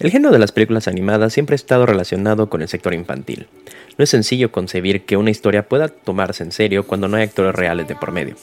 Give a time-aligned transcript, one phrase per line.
[0.00, 3.48] El género de las películas animadas siempre ha estado relacionado con el sector infantil.
[3.98, 7.54] No es sencillo concebir que una historia pueda tomarse en serio cuando no hay actores
[7.54, 8.34] reales de por medio.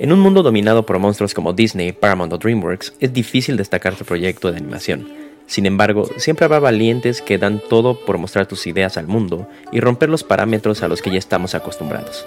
[0.00, 4.04] En un mundo dominado por monstruos como Disney, Paramount o DreamWorks, es difícil destacar tu
[4.04, 5.08] proyecto de animación.
[5.46, 9.80] Sin embargo, siempre habrá valientes que dan todo por mostrar tus ideas al mundo y
[9.80, 12.26] romper los parámetros a los que ya estamos acostumbrados.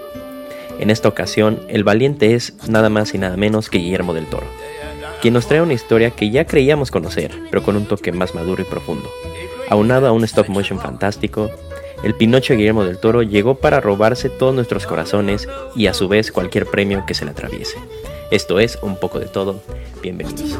[0.79, 4.47] En esta ocasión, el valiente es nada más y nada menos que Guillermo del Toro
[5.21, 8.61] quien nos trae una historia que ya creíamos conocer, pero con un toque más maduro
[8.61, 9.09] y profundo.
[9.69, 11.49] Aunado a un stop motion fantástico,
[12.03, 16.31] el Pinocho Guillermo del Toro llegó para robarse todos nuestros corazones y a su vez
[16.31, 17.77] cualquier premio que se le atraviese.
[18.29, 19.61] Esto es un poco de todo.
[20.01, 20.57] Bienvenidos.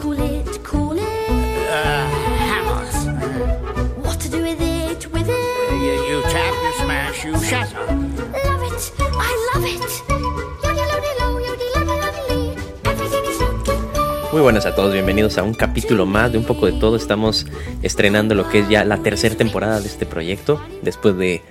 [14.38, 16.96] Muy buenas a todos, bienvenidos a un capítulo más de un poco de todo.
[16.96, 17.48] Estamos
[17.82, 21.42] estrenando lo que es ya la tercera temporada de este proyecto, después de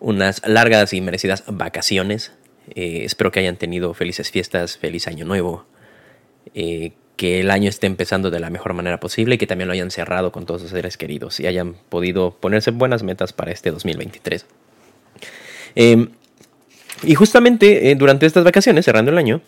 [0.00, 2.32] unas largas y merecidas vacaciones.
[2.74, 5.66] Eh, espero que hayan tenido felices fiestas, feliz año nuevo,
[6.54, 9.74] eh, que el año esté empezando de la mejor manera posible y que también lo
[9.74, 13.70] hayan cerrado con todos sus seres queridos y hayan podido ponerse buenas metas para este
[13.70, 14.46] 2023.
[15.74, 16.08] Em,
[17.02, 19.42] y justamente eh, durante estas vacaciones, cerrando el año,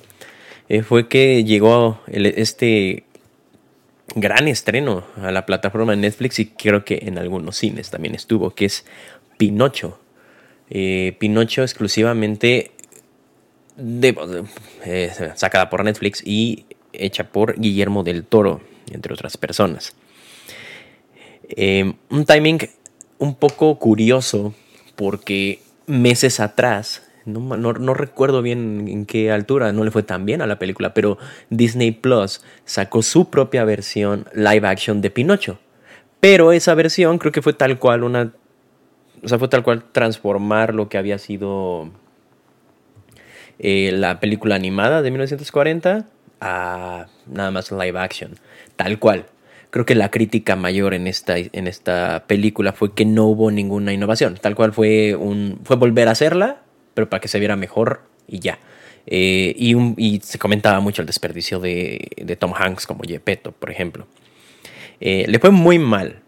[0.69, 3.05] eh, fue que llegó este
[4.15, 8.55] gran estreno a la plataforma de Netflix y creo que en algunos cines también estuvo,
[8.55, 8.85] que es
[9.39, 9.99] Pinocho.
[10.71, 12.73] Eh, Pinocho exclusivamente
[14.85, 19.95] eh, sacada por Netflix y hecha por Guillermo del Toro, entre otras personas.
[21.57, 22.59] un timing
[23.19, 24.55] un poco curioso
[24.97, 30.47] porque meses atrás no, recuerdo bien en qué altura, no le fue tan bien a
[30.47, 31.19] la película, pero
[31.51, 35.59] Disney Plus sacó su propia versión live action de Pinocho.
[36.21, 38.33] Pero esa versión creo que fue tal cual una.
[39.25, 41.91] O sea, fue tal cual transformar lo que había sido
[43.59, 46.07] eh, la película animada de 1940
[46.41, 48.35] a nada más live action.
[48.77, 49.27] Tal cual.
[49.71, 53.93] Creo que la crítica mayor en esta, en esta película fue que no hubo ninguna
[53.93, 54.37] innovación.
[54.41, 55.61] Tal cual fue un.
[55.65, 56.62] fue volver a hacerla
[56.95, 58.59] pero para que se viera mejor y ya.
[59.07, 64.07] Eh, y, se comentaba mucho el desperdicio de, Tom Hanks como Gepetto, por ejemplo.
[65.01, 66.21] Eh, le fue muy mal.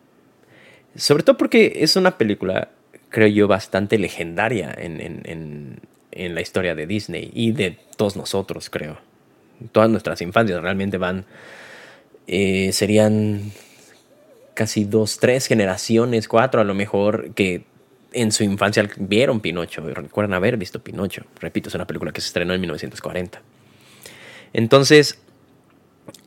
[0.97, 2.71] Sobre todo porque es una película,
[3.09, 5.81] creo yo, bastante legendaria en,
[6.13, 8.99] la historia de Disney y de todos nosotros, creo.
[9.73, 11.25] Todas nuestras infancias realmente van.
[12.27, 13.53] Eh, serían
[14.55, 17.65] casi dos, tres generaciones, cuatro a lo mejor, que
[18.15, 21.25] en su infancia vieron Pinocho, recuerdan haber visto Pinocho.
[21.41, 23.43] Repito, es una película que se estrenó en 1940.
[24.53, 25.19] Entonces,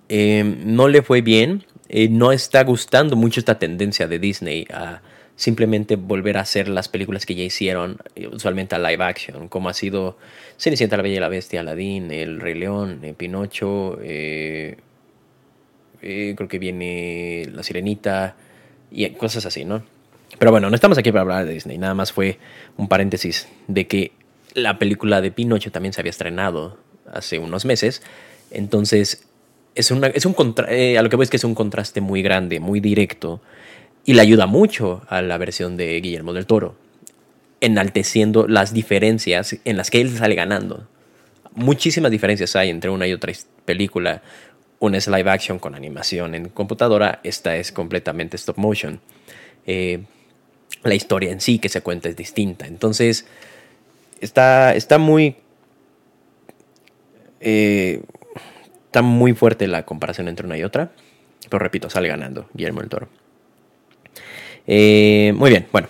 [0.10, 5.02] eh, no le fue bien, eh, no está gustando mucho esta tendencia de Disney a
[5.36, 9.70] simplemente volver a hacer las películas que ya hicieron, eh, usualmente a live action, como
[9.70, 10.18] ha sido
[10.58, 14.78] Cenicienta, la Bella y la Bestia, Aladdin, El Rey León, Pinocho, creo
[16.48, 18.36] que viene La Sirenita
[18.92, 19.84] y cosas así, ¿no?
[20.40, 22.38] Pero bueno, no estamos aquí para hablar de Disney, nada más fue
[22.78, 24.12] un paréntesis de que
[24.54, 26.78] la película de Pinocho también se había estrenado
[27.12, 28.02] hace unos meses,
[28.52, 29.28] entonces
[29.76, 30.36] es, una, es un
[30.68, 33.42] eh, a lo que voy es que es un contraste muy grande, muy directo,
[34.06, 36.76] y le ayuda mucho a la versión de Guillermo del Toro,
[37.60, 40.88] enalteciendo las diferencias en las que él sale ganando.
[41.54, 43.34] Muchísimas diferencias hay entre una y otra
[43.66, 44.22] película.
[44.80, 49.02] Una es live action con animación en computadora, esta es completamente stop motion.
[49.66, 50.04] Eh,
[50.84, 52.68] la historia en sí que se cuenta es distinta.
[52.68, 53.26] Entonces,
[54.22, 55.36] está, está muy...
[57.40, 58.02] Eh,
[58.86, 60.92] está muy fuerte la comparación entre una y otra.
[61.50, 63.08] Pero repito, sale ganando Guillermo del Toro.
[64.66, 65.88] Eh, muy bien, bueno.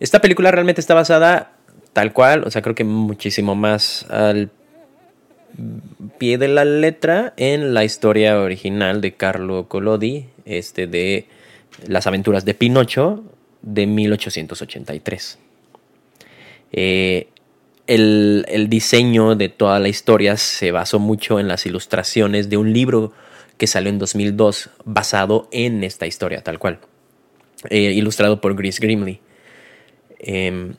[0.00, 1.52] Esta película realmente está basada
[1.92, 4.50] tal cual, o sea, creo que muchísimo más al
[6.18, 11.26] pie de la letra en la historia original de Carlo Collodi, este de
[11.86, 13.22] Las aventuras de Pinocho,
[13.62, 15.38] de 1883.
[16.72, 17.28] Eh,
[17.86, 23.12] el, diseño de toda la historia se basó mucho en las ilustraciones de un libro
[23.58, 26.80] que salió en 2002 basado en esta historia, tal cual,
[27.68, 29.20] eh, ilustrado por Chris Grimley.
[30.18, 30.74] Em,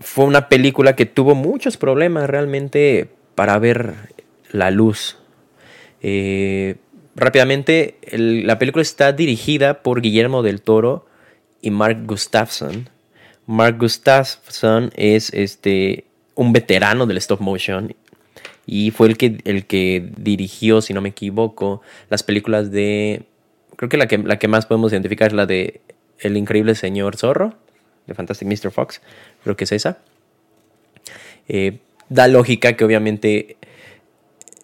[0.00, 3.94] fue una película que tuvo muchos problemas realmente para ver
[4.50, 5.16] la luz.
[6.02, 6.76] Eh,
[7.14, 11.06] rápidamente, la película está dirigida por Guillermo del Toro
[11.60, 12.88] y Mark Gustafson.
[13.46, 17.94] Mark Gustafson es este, un veterano del stop motion
[18.66, 23.26] y fue el que, el que dirigió, si no me equivoco, las películas de
[23.76, 25.80] creo que la, que la que más podemos identificar es la de
[26.18, 27.54] El increíble señor zorro,
[28.06, 28.70] de Fantastic Mr.
[28.70, 29.00] Fox,
[29.42, 29.98] creo que es esa.
[31.48, 31.78] Eh,
[32.08, 33.56] da lógica que obviamente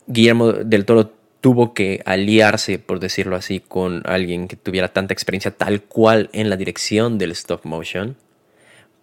[0.07, 5.51] Guillermo del Toro tuvo que aliarse, por decirlo así, con alguien que tuviera tanta experiencia
[5.51, 8.17] tal cual en la dirección del stop motion,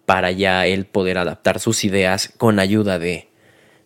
[0.06, 3.28] para ya él poder adaptar sus ideas con ayuda de,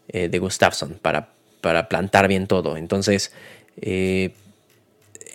[0.09, 2.77] eh, de Gustafsson, para, para plantar bien todo.
[2.77, 3.33] Entonces,
[3.81, 4.35] eh,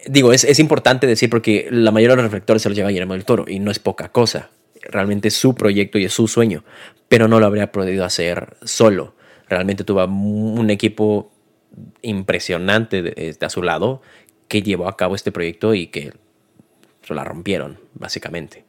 [0.06, 3.14] digo, es, es, importante decir porque la mayoría de los reflectores se los lleva Guillermo
[3.14, 4.50] del Toro y no es poca cosa.
[4.84, 6.64] Realmente es su proyecto y es su sueño,
[7.10, 9.16] pero no lo habría podido hacer solo.
[9.50, 11.32] Realmente tuvo un equipo
[12.02, 14.02] impresionante de, a su lado
[14.48, 16.14] que llevó a cabo este proyecto y que
[17.02, 18.64] se la rompieron, básicamente.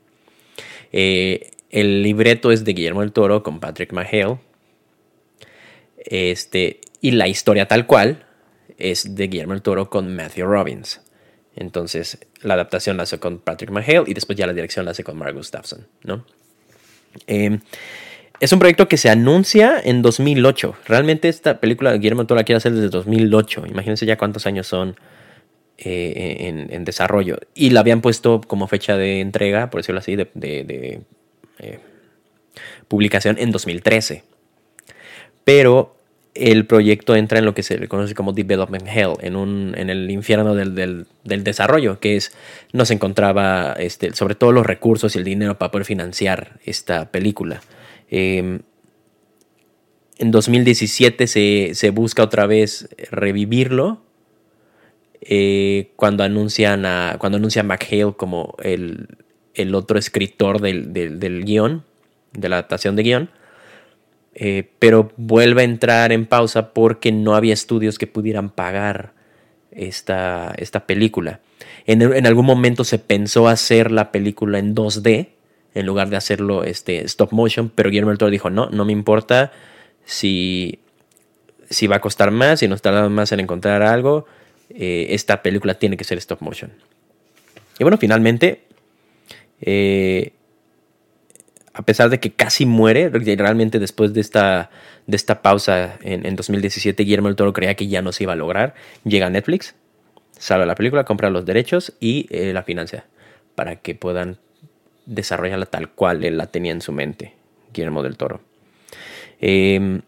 [0.93, 4.38] Eh, el libreto es de Guillermo del Toro con Patrick McHale.
[5.99, 8.26] Este, y la historia tal cual
[8.78, 11.00] es de Guillermo del Toro con Matthew Robbins.
[11.56, 15.04] Entonces, la adaptación la hace con Patrick McHale y después ya la dirección la hace
[15.04, 16.25] con Mark Gustafson, ¿no?
[17.26, 17.58] Eh,
[18.40, 20.76] es un proyecto que se anuncia en 2008.
[20.87, 23.64] Realmente esta película Guillermo Toro la quiere hacer desde 2008.
[23.67, 24.96] Imagínense ya cuántos años son
[25.79, 27.38] eh, en, desarrollo.
[27.55, 31.00] Y la habían puesto como fecha de entrega, por decirlo así, de,
[31.58, 31.79] eh,
[32.87, 34.23] publicación en 2013.
[35.44, 35.96] Pero
[36.35, 39.90] el proyecto entra en lo que se le conoce como Development Hell, en, un, en
[39.90, 42.32] el infierno del, desarrollo, que es,
[42.73, 47.11] no se encontraba este, sobre todo los recursos y el dinero para poder financiar esta
[47.11, 47.61] película.
[48.10, 48.60] Em,
[50.19, 54.02] en 2017 se, busca otra vez revivirlo.
[55.20, 57.16] Eh, cuando anuncian a.
[57.19, 59.08] Cuando anuncia a McHale como el,
[59.75, 61.84] otro escritor del, del, guion.
[62.32, 63.31] De la adaptación de guion.
[64.34, 69.12] Eh, pero vuelve a entrar en pausa porque no había estudios que pudieran pagar
[69.72, 71.40] esta, esta película.
[71.87, 75.31] En, en, algún momento se pensó hacer la película en 2D
[75.78, 78.92] en lugar de hacerlo este, stop motion, pero Guillermo del Toro dijo, no, no me
[78.92, 79.52] importa
[80.04, 80.80] si,
[81.70, 84.26] si va a costar más, si nos tardamos más en encontrar algo,
[84.70, 86.72] eh, esta película tiene que ser stop motion.
[87.78, 88.62] Y bueno, finalmente,
[89.60, 90.32] eh,
[91.72, 94.70] a pesar de que casi muere, realmente después de esta,
[95.06, 98.36] de esta pausa en, 2017, Guillermo del Toro creía que ya no se iba a
[98.36, 99.76] lograr, llega a Netflix,
[100.36, 103.06] sale la película, compra los derechos y eh, la financia
[103.54, 104.38] para que puedan
[105.08, 107.34] desarrollarla tal cual él la tenía en su mente,
[107.72, 108.40] Guillermo del Toro.
[109.40, 110.02] Em,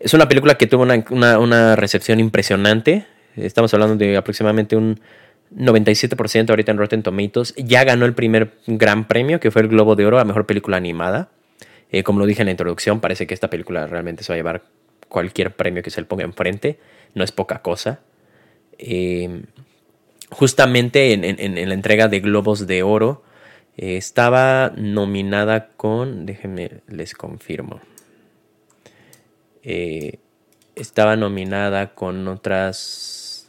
[0.00, 3.06] es una película que tuvo una, recepción impresionante.
[3.36, 5.00] Estamos hablando de aproximadamente un
[5.54, 7.54] 97% ahorita en Rotten Tomatoes.
[7.56, 10.76] Ya ganó el primer gran premio, que fue el Globo de Oro a Mejor Película
[10.76, 11.28] Animada.
[11.92, 14.38] Eh, como lo dije en la introducción, parece que esta película realmente se va a
[14.38, 14.62] llevar
[15.08, 16.78] cualquier premio que se le ponga enfrente.
[17.14, 18.00] No es poca cosa.
[18.78, 19.44] Em,
[20.30, 23.22] justamente en, la entrega de Globos de Oro,
[23.76, 27.80] eh, estaba nominada con, déjenme, les confirmo.
[29.62, 30.18] Eh,
[30.74, 33.48] estaba nominada con otras...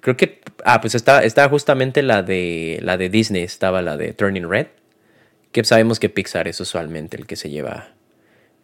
[0.00, 0.40] Creo que...
[0.64, 4.66] Ah, pues estaba, estaba justamente la de, la de Disney, estaba la de Turning Red.
[5.52, 7.92] Que sabemos que Pixar es usualmente el que se lleva,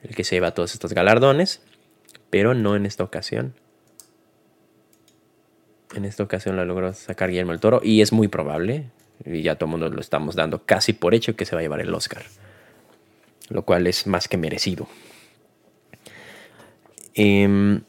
[0.02, 1.62] el que se lleva todos estos galardones.
[2.28, 3.55] Pero no en esta ocasión.
[5.94, 8.90] En esta ocasión la logró sacar Guillermo el Toro y es muy probable
[9.25, 11.62] y ya todo el mundo lo estamos dando casi por hecho que se va a
[11.62, 12.22] llevar el Oscar.
[13.48, 14.89] Lo cual es más que merecido.
[17.15, 17.82] Em,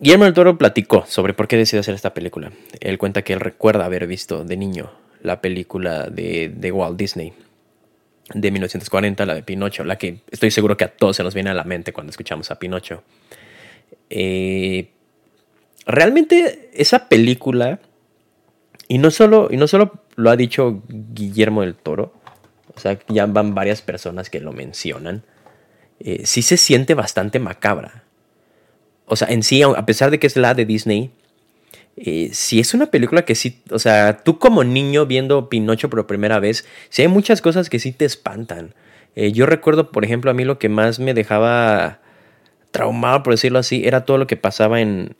[0.00, 2.52] Guillermo del Toro platicó sobre por qué decidió hacer esta película.
[2.80, 4.90] Él cuenta que él recuerda haber visto de niño
[5.22, 7.32] la película de, Walt Disney
[8.32, 11.50] de 1940, la de Pinocho, la que estoy seguro que a todos se nos viene
[11.50, 13.02] a la mente cuando escuchamos a Pinocho.
[14.10, 14.90] Eh,
[15.86, 17.80] realmente esa película
[18.88, 22.14] y no solo, y no solo lo ha dicho Guillermo del Toro,
[22.74, 25.22] o sea, ya van varias personas que lo mencionan,
[26.00, 28.04] eh, sí se siente bastante macabra.
[29.04, 31.10] O sea, en sí, a pesar de que es la de Disney,
[31.96, 36.06] eh, sí es una película que sí, o sea, tú como niño viendo Pinocho por
[36.06, 38.74] primera vez, sí hay muchas cosas que sí te espantan.
[39.16, 42.00] Eh, yo recuerdo, por ejemplo, a mí lo que más me dejaba
[42.70, 45.16] traumado, por decirlo así, era todo lo que pasaba en,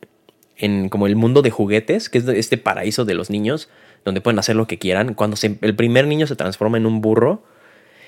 [0.59, 3.69] en como el mundo de juguetes, que es este paraíso de los niños,
[4.05, 5.13] donde pueden hacer lo que quieran.
[5.13, 7.43] Cuando el primer niño se transforma en un burro,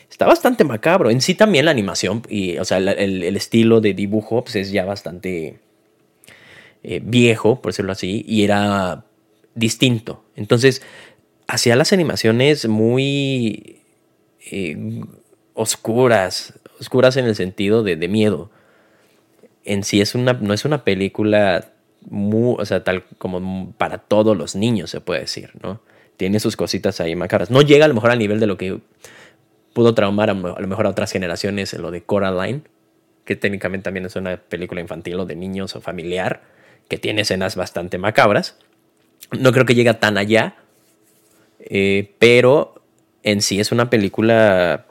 [0.09, 1.09] está bastante macabro.
[1.09, 4.85] En sí también la animación, y, o sea, el, estilo de dibujo pues, es ya
[4.85, 5.59] bastante
[6.83, 9.05] eh, viejo, por decirlo así, y era
[9.55, 10.25] distinto.
[10.35, 10.81] Entonces,
[11.47, 13.81] hacía las animaciones muy
[14.51, 15.03] eh,
[15.53, 18.51] oscuras, oscuras en el sentido de, de miedo.
[19.63, 21.70] En sí es una, no es una película
[22.09, 25.81] muy, o sea, tal como para todos los niños, se puede decir, ¿no?
[26.17, 27.49] Tiene sus cositas ahí macabras.
[27.49, 28.79] No llega a lo mejor al nivel de lo que
[29.73, 32.61] pudo traumar a, lo mejor a otras generaciones, lo de Coraline,
[33.25, 36.41] que técnicamente también es una película infantil o de niños o familiar,
[36.87, 38.57] que tiene escenas bastante macabras.
[39.31, 40.55] No creo que llegue tan allá,
[41.59, 42.83] eh, pero
[43.23, 44.85] en sí es una película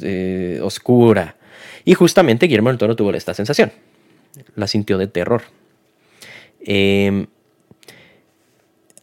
[0.00, 1.36] eh, oscura.
[1.84, 3.72] Y justamente Guillermo del Toro tuvo esta sensación.
[4.54, 5.42] La sintió de terror.
[6.60, 7.26] Em,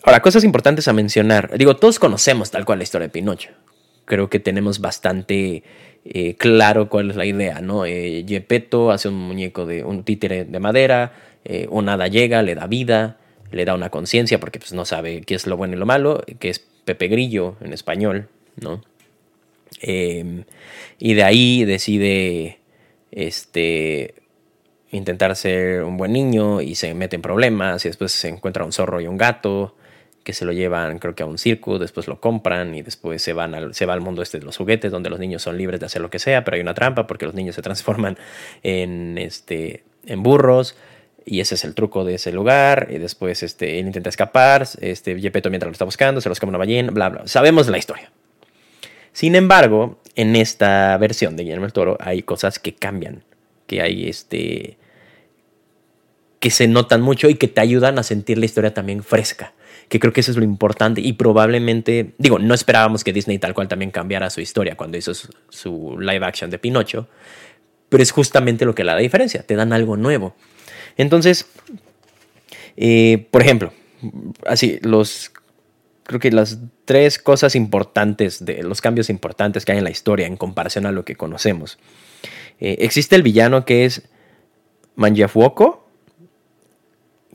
[0.03, 1.57] ahora, cosas importantes a mencionar.
[1.57, 3.49] Digo, todos conocemos tal cual la historia de Pinocho.
[4.05, 5.63] Creo que tenemos bastante
[6.05, 7.85] eh, claro cuál es la idea, ¿no?
[7.85, 8.25] Eh,
[8.91, 11.13] hace un muñeco de un títere de madera,
[11.45, 13.17] eh, un hada llega, le da vida,
[13.51, 16.23] le da una conciencia porque pues, no sabe qué es lo bueno y lo malo,
[16.39, 18.81] que es Pepe Grillo en español, ¿no?
[19.81, 20.45] Em,
[20.97, 22.59] y de ahí decide
[23.11, 24.15] este,
[24.91, 28.71] intentar ser un buen niño y se mete en problemas y después se encuentra un
[28.71, 29.75] zorro y un gato
[30.23, 33.33] que se lo llevan creo que a un circo, después lo compran y después se,
[33.33, 35.85] van se va al mundo este de los juguetes donde los niños son libres de
[35.85, 38.17] hacer lo que sea, pero hay una trampa porque los niños se transforman
[38.63, 40.75] en, este, en burros
[41.25, 45.15] y ese es el truco de ese lugar y después este, él intenta escapar, este,
[45.15, 47.27] mientras lo está buscando, se los come una ballena, bla, bla.
[47.27, 48.11] Sabemos la historia.
[49.13, 53.23] Sin embargo, en esta versión de Guillermo el Toro hay cosas que cambian,
[53.69, 54.77] que hay este
[56.39, 59.53] que se notan mucho y que te ayudan a sentir la historia también fresca,
[59.89, 63.53] que creo que eso es lo importante y probablemente, digo, no esperábamos que Disney tal
[63.53, 67.09] cual también cambiara su historia cuando hizo su, live action de Pinocho,
[67.89, 70.33] pero es justamente lo que le da la diferencia, te dan algo nuevo.
[70.95, 71.45] Entonces,
[72.77, 73.73] eh, por ejemplo,
[74.45, 75.31] así, los
[76.03, 80.25] creo que las tres cosas importantes, de los cambios importantes que hay en la historia
[80.25, 81.77] en comparación a lo que conocemos.
[82.59, 84.09] Eh, existe el villano que es
[84.95, 85.87] Mangiafuoco,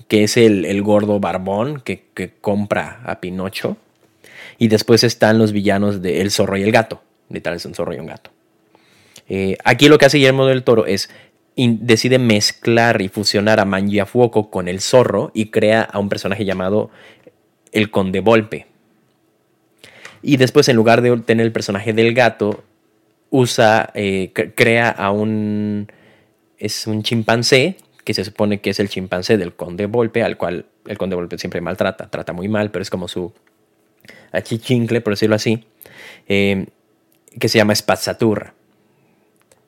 [0.08, 3.76] que es el, gordo barbón que, compra a Pinocho.
[4.58, 7.02] Y después están los villanos de El zorro y el gato.
[7.28, 8.30] Literal es un zorro y un gato.
[9.28, 11.08] Eh, aquí lo que hace Guillermo del Toro es
[11.56, 16.90] decide mezclar y fusionar a Mangiafuoco con el zorro y crea a un personaje llamado
[17.72, 18.66] el conde Volpe.
[20.22, 22.64] Y después, en lugar de tener el personaje del gato,
[23.36, 25.88] usa, eh, crea a un,
[26.56, 30.66] es un chimpancé, que se supone que es el chimpancé del conde Volpe, al cual
[30.86, 33.32] el conde Volpe siempre maltrata, trata muy mal, pero es como su
[34.30, 35.64] achichincle, por decirlo así,
[36.28, 36.66] eh,
[37.40, 38.54] que se llama Spazzaturra,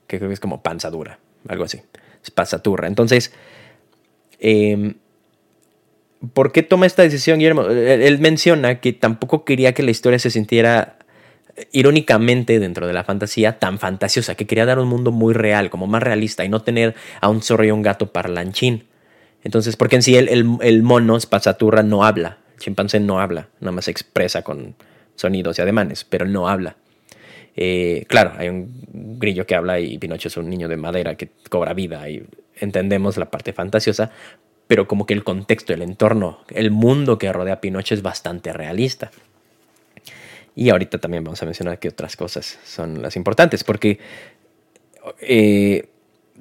[0.06, 1.18] que creo que es como panzadura,
[1.49, 1.82] algo así,
[2.25, 2.87] Spazzaturra.
[2.87, 3.32] Entonces,
[4.38, 4.94] eh,
[6.32, 7.66] ¿Por qué toma esta decisión, Guillermo?
[7.66, 10.96] Él menciona que tampoco quería que la historia se sintiera
[11.72, 15.86] irónicamente dentro de la fantasía tan fantasiosa, que quería dar un mundo muy real, como
[15.86, 18.84] más realista, y no tener a un zorro y un gato parlanchín.
[19.42, 20.28] Entonces, porque en sí el,
[20.60, 24.75] el, mono, Spazaturra, no habla, el chimpancé no habla, nada más expresa con
[25.14, 26.76] sonidos y ademanes, pero no habla.
[27.54, 28.70] Eh, claro, hay un
[29.18, 32.22] grillo que habla y Pinocho es un niño de madera que cobra vida y
[32.56, 34.10] entendemos la parte fantasiosa,
[34.66, 38.52] pero como que el contexto, el entorno, el mundo que rodea a Pinocho es bastante
[38.52, 39.10] realista.
[40.56, 44.00] Y ahorita también vamos a mencionar que otras cosas son las importantes, porque
[45.20, 45.88] eh,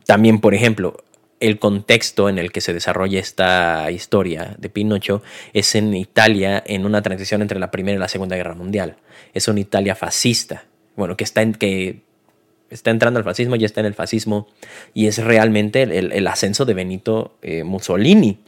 [0.05, 1.03] también, por ejemplo,
[1.41, 6.85] el contexto en el que se desarrolla esta historia de Pinocho es en Italia en
[6.85, 8.95] una transición entre la Primera y la Segunda Guerra Mundial.
[9.33, 10.63] Es una Italia fascista,
[10.95, 12.01] bueno, que está que
[12.69, 14.47] está entrando al fascismo, ya está en el fascismo,
[14.93, 18.39] y es realmente el, ascenso de Benito eh, Mussolini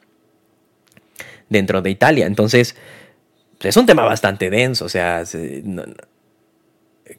[1.50, 2.26] dentro de Italia.
[2.26, 2.76] Entonces,
[3.62, 5.24] es un tema bastante denso, o sea,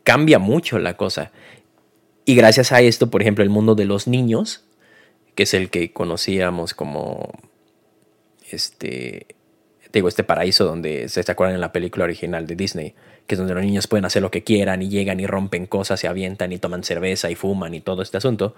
[0.02, 1.32] cambia mucho la cosa.
[2.24, 4.64] Y gracias a esto, por ejemplo, el mundo de los niños,
[5.34, 7.32] que es el que conocíamos como
[8.50, 9.38] este
[9.92, 12.94] digo, este paraíso donde se acuerdan en la película original de Disney,
[13.26, 16.00] que es donde los niños pueden hacer lo que quieran y llegan y rompen cosas,
[16.00, 18.54] se avientan y toman cerveza y fuman y todo este asunto.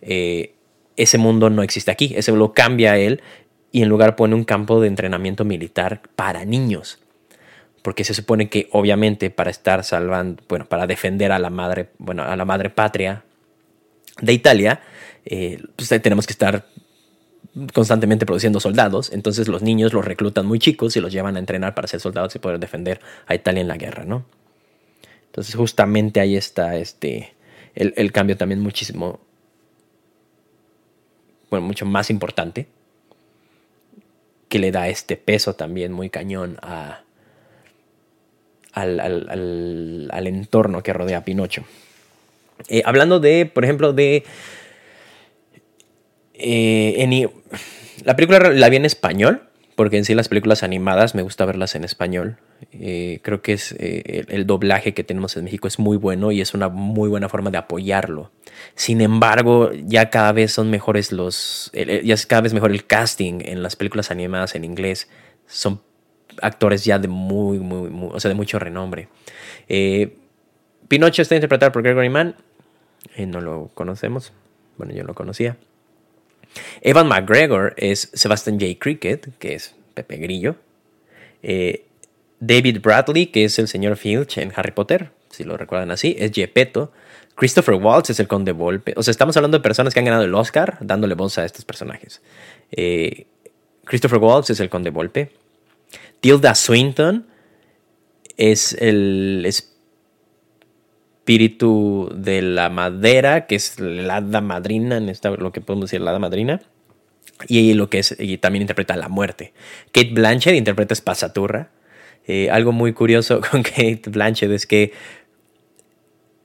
[0.00, 0.54] Eh,
[0.96, 3.22] ese mundo no existe aquí, ese lo cambia él
[3.72, 6.98] y en lugar pone un campo de entrenamiento militar para niños.
[7.82, 12.22] Porque se supone que obviamente para estar salvando, bueno, para defender a la madre, bueno,
[12.22, 13.24] a la madre patria
[14.20, 14.80] de Italia,
[15.24, 16.66] eh, pues tenemos que estar
[17.72, 21.74] constantemente produciendo soldados, entonces los niños los reclutan muy chicos y los llevan a entrenar
[21.74, 24.24] para ser soldados y poder defender a Italia en la guerra, ¿no?
[25.26, 27.34] Entonces justamente ahí está este,
[27.74, 29.20] el, cambio también muchísimo,
[31.50, 32.68] bueno, mucho más importante,
[34.48, 37.02] que le da este peso también muy cañón a,
[38.72, 39.00] al,
[40.10, 41.64] al, entorno que rodea a Pinocho.
[42.68, 44.24] Eh, hablando de, por ejemplo, de
[46.42, 47.28] Eh,
[48.04, 49.42] la película la vi en español,
[49.76, 52.38] porque en sí las películas animadas me gusta verlas en español.
[52.72, 56.54] Eh, creo que es el, doblaje que tenemos en México es muy bueno y es
[56.54, 58.30] una muy buena forma de apoyarlo.
[58.74, 63.40] Sin embargo, ya cada vez son mejores los, ya es cada vez mejor el casting
[63.44, 65.08] en las películas animadas en inglés.
[65.46, 65.80] Son
[66.42, 69.08] actores ya de muy, muy, o sea, de mucho renombre.
[69.68, 70.16] Eh,
[70.88, 72.36] Pinocho está interpretado por Gregory Mann.
[73.18, 74.32] no lo conocemos.
[74.76, 75.56] Bueno, yo lo conocía.
[76.80, 78.78] Evan McGregor es Sebastian J.
[78.78, 80.56] Cricket, que es Pepe Grillo.
[82.40, 86.32] David Bradley, que es el señor Filch en Harry Potter, si lo recuerdan así, es
[86.32, 86.92] Gepetto.
[87.36, 88.92] Christopher Waltz es el conde Volpe.
[88.96, 91.64] O sea, estamos hablando de personas que han ganado el Oscar dándole voz a estos
[91.64, 92.20] personajes.
[92.72, 93.26] Eh,
[93.84, 95.32] Christopher Waltz es el conde Volpe.
[96.20, 97.26] Tilda Swinton
[98.36, 99.44] es el
[101.24, 106.00] espíritu de la madera, que es la hada madrina, en esta, lo que podemos decir
[106.00, 106.62] la hada madrina.
[107.48, 109.52] Y lo que es, y también interpreta la muerte.
[109.92, 111.70] Kate Blanchett interpreta Espasaturra.
[112.26, 114.92] Eh, algo muy curioso con Kate Blanchett es que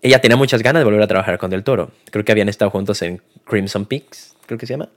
[0.01, 1.91] ella tenía muchas ganas de volver a trabajar con Del Toro.
[2.11, 4.89] Creo que habían estado juntos en Crimson Peaks, creo que se llama.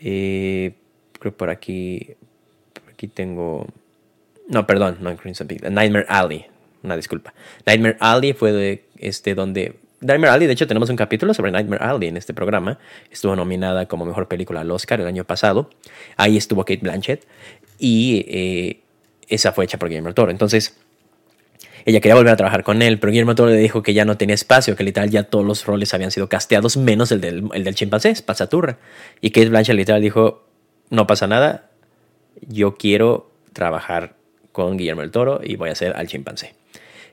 [0.00, 0.72] Eh,
[1.18, 2.16] creo por aquí,
[2.98, 3.64] aquí tengo...
[4.48, 6.46] No, perdón, no en Crimson Peaks, Nightmare Alley,
[6.82, 7.32] una disculpa.
[7.64, 9.76] Nightmare Alley fue de, este, donde...
[10.00, 12.78] Nightmare Alley, de hecho tenemos un capítulo sobre Nightmare Alley en este programa.
[13.10, 15.70] Estuvo nominada como mejor película al Oscar el año pasado.
[16.16, 17.24] Ahí estuvo Kate Blanchett.
[17.78, 18.80] Y eh,
[19.28, 20.30] esa fue hecha por Guillermo Toro.
[20.30, 20.76] Entonces,
[21.84, 24.16] ella quería volver a trabajar con él, pero Guillermo Toro le dijo que ya no
[24.16, 27.64] tenía espacio, que literal ya todos los roles habían sido casteados, menos el del, el
[27.64, 28.78] del chimpancé, Pasaturra.
[29.20, 30.46] Y Kate Blanchett literal dijo,
[30.90, 31.67] no pasa nada,
[32.46, 34.16] yo quiero trabajar
[34.52, 36.54] con Guillermo del Toro y voy a hacer al chimpancé.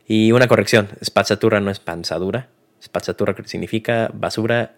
[0.07, 2.49] Y una corrección, spazzatura no es panzadura,
[2.81, 4.75] spazzatura significa basura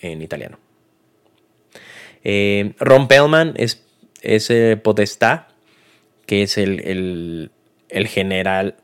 [0.00, 0.58] en italiano.
[2.24, 3.84] Eh, Ron Pellman es,
[4.22, 5.46] es eh, potestad
[6.26, 7.50] que es el,
[7.90, 8.76] general,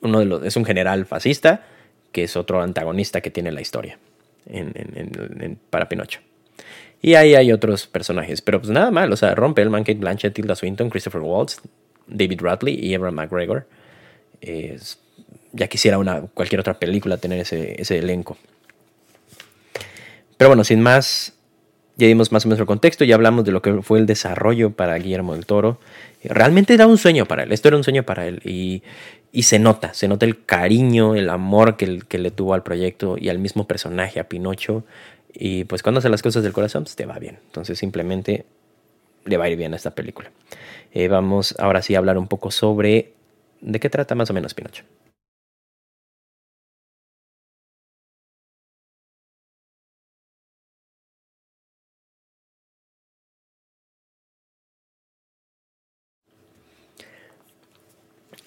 [0.00, 1.66] uno de los, es un general fascista,
[2.12, 3.98] que es otro antagonista que tiene la historia
[4.46, 6.20] en, para Pinocho.
[7.04, 10.32] Y ahí hay otros personajes, pero pues nada mal, o sea, Ron Pellman, Kate Blanchett,
[10.32, 11.60] Tilda Swinton, Christopher Waltz,
[12.06, 13.66] David Radley y Evan McGregor.
[15.52, 18.38] ya quisiera una, cualquier otra película tener ese, ese elenco.
[20.38, 21.34] Pero bueno, sin más,
[21.96, 24.70] ya dimos más o menos el contexto, ya hablamos de lo que fue el desarrollo
[24.70, 25.80] para Guillermo del Toro.
[26.22, 28.82] Realmente era un sueño para él, esto era un sueño para él y,
[29.42, 33.28] se nota, se nota el cariño, el amor que, que, le tuvo al proyecto y
[33.28, 34.84] al mismo personaje, a Pinocho.
[35.34, 37.38] Y pues cuando hace las cosas del corazón, pues te va bien.
[37.46, 38.44] Entonces simplemente
[39.24, 40.30] le va a ir bien a esta película.
[40.92, 43.12] Eh, vamos ahora sí a hablar un poco sobre
[43.60, 44.84] de qué trata más o menos Pinocho.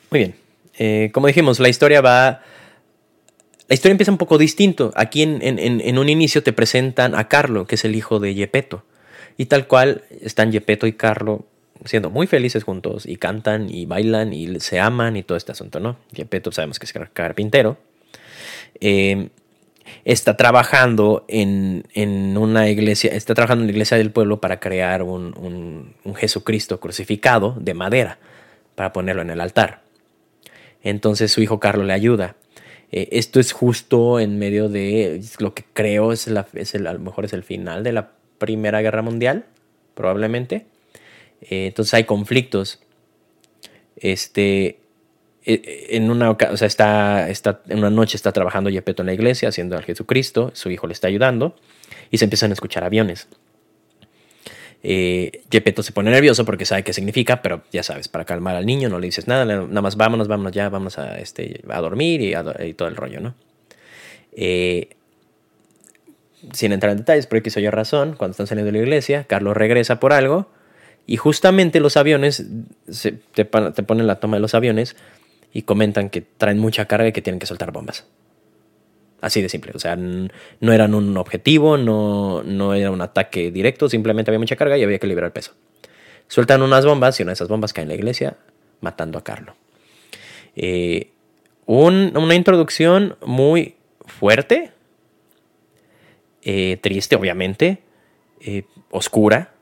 [0.10, 0.36] Muy bien.
[0.78, 2.42] Eh, como dijimos, la historia va...
[3.68, 4.92] La historia empieza un poco distinto.
[4.96, 8.84] Aquí en, un inicio te presentan a Carlo, que es el hijo de Gepetto.
[9.38, 11.46] Y tal cual están Gepetto y Carlo
[11.86, 15.80] siendo muy felices juntos y cantan y bailan y se aman y todo este asunto,
[15.80, 15.98] ¿no?
[16.14, 17.78] Gepetto sabemos que es carpintero.
[18.80, 19.30] Eh,
[20.06, 21.84] está trabajando en,
[22.38, 27.74] una iglesia, está trabajando en la iglesia del pueblo para crear un Jesucristo crucificado de
[27.74, 28.18] madera
[28.76, 29.82] para ponerlo en el altar.
[30.84, 32.36] Entonces su hijo Carlos le ayuda.
[32.92, 36.94] Eh, esto es justo en medio de lo que creo es, la, es el, a
[36.94, 39.46] lo mejor es el final de la Primera Guerra Mundial,
[39.94, 40.66] probablemente.
[41.42, 42.80] Eh, entonces hay conflictos.
[43.98, 44.80] Este,
[45.44, 49.14] e, en una, o sea, está, está, en una noche está trabajando Yepeto en la
[49.14, 51.56] iglesia haciendo al Jesucristo, su hijo le está ayudando
[52.12, 53.28] y se empiezan a escuchar aviones.
[54.84, 58.90] Eh, se pone nervioso porque sabe qué significa, pero ya sabes, para calmar al niño
[58.90, 62.74] no le dices nada, nada más vámonos, vámonos ya, vamos a, este, a dormir y,
[62.74, 63.36] todo el rollo, ¿no?
[64.34, 64.90] Eh,
[66.54, 69.58] sin entrar en detalles, pero soy yo razón, cuando están saliendo de la iglesia, Carlos
[69.58, 70.48] regresa por algo
[71.08, 72.46] y justamente los aviones,
[73.34, 73.46] te, te
[73.84, 74.96] ponen la toma de los aviones
[75.52, 78.06] y comentan que traen mucha carga y que tienen que soltar bombas.
[79.22, 79.72] Así de simple.
[79.74, 84.56] O sea, no eran un objetivo, no, no era un ataque directo, simplemente había mucha
[84.56, 85.54] carga y había que liberar peso.
[86.28, 88.38] Sueltan unas bombas y una de esas bombas cae en la iglesia,
[88.82, 89.56] matando a Carlo.
[90.56, 91.12] Eh,
[91.66, 93.76] una introducción muy
[94.06, 94.72] fuerte,
[96.44, 97.80] eh, triste, obviamente,
[98.42, 99.54] eh, oscura.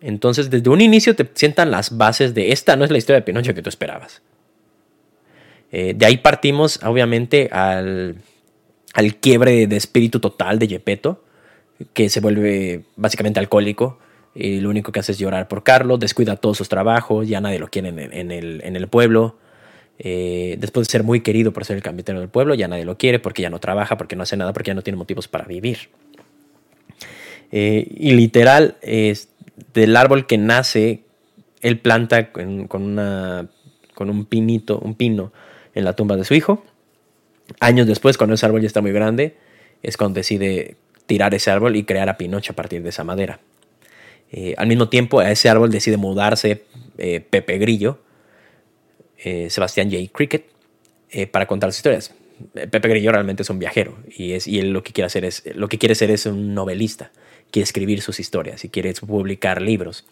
[0.00, 3.24] Entonces, desde un inicio te sientan las bases de esta no es la historia de
[3.24, 4.22] Pinocho que tú esperabas.
[5.72, 8.14] de ahí partimos, obviamente, al
[8.94, 11.22] al quiebre de espíritu total de Gepetto,
[11.92, 13.98] que se vuelve básicamente alcohólico
[14.34, 17.58] y lo único que hace es llorar por Carlos, descuida todos sus trabajos, ya nadie
[17.58, 19.36] lo quiere en, el, pueblo.
[19.98, 22.98] Eh, después de ser muy querido por ser el capitán del pueblo, ya nadie lo
[22.98, 25.44] quiere porque ya no trabaja, porque no hace nada, porque ya no tiene motivos para
[25.44, 25.90] vivir.
[27.52, 29.28] Eh, y literal, es
[29.72, 31.04] del árbol que nace,
[31.60, 33.48] él planta con, una,
[33.94, 35.32] con un pinito, un pino
[35.74, 36.64] en la tumba de su hijo.
[37.60, 39.36] Años después, cuando ese árbol ya está muy grande,
[39.82, 40.76] es cuando decide
[41.06, 43.40] tirar ese árbol y crear a Pinocho a partir de esa madera.
[44.32, 46.64] Eh, al mismo tiempo, a ese árbol decide mudarse
[46.98, 48.00] eh, Pepe Grillo,
[49.18, 50.10] eh, Sebastián J.
[50.12, 50.46] Cricket,
[51.30, 52.12] para contar sus historias.
[52.52, 55.44] Pepe Grillo realmente es un viajero y, es, y él lo que quiere hacer es,
[55.54, 57.12] lo que quiere ser es un novelista,
[57.52, 60.04] quiere escribir sus historias y quiere publicar libros.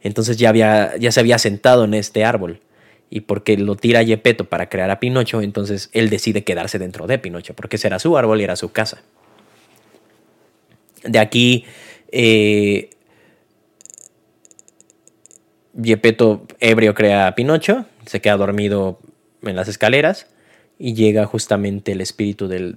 [0.00, 2.60] Entonces ya, había, ya se había sentado en este árbol
[3.10, 7.18] y porque lo tira Yepeto para crear a Pinocho, entonces él decide quedarse dentro de
[7.18, 9.02] Pinocho, porque será su árbol y era su casa.
[11.04, 11.64] De aquí
[15.82, 18.98] Gepetto ebrio crea a Pinocho, se queda dormido
[19.42, 20.26] en las escaleras
[20.78, 22.74] y llega justamente el espíritu del,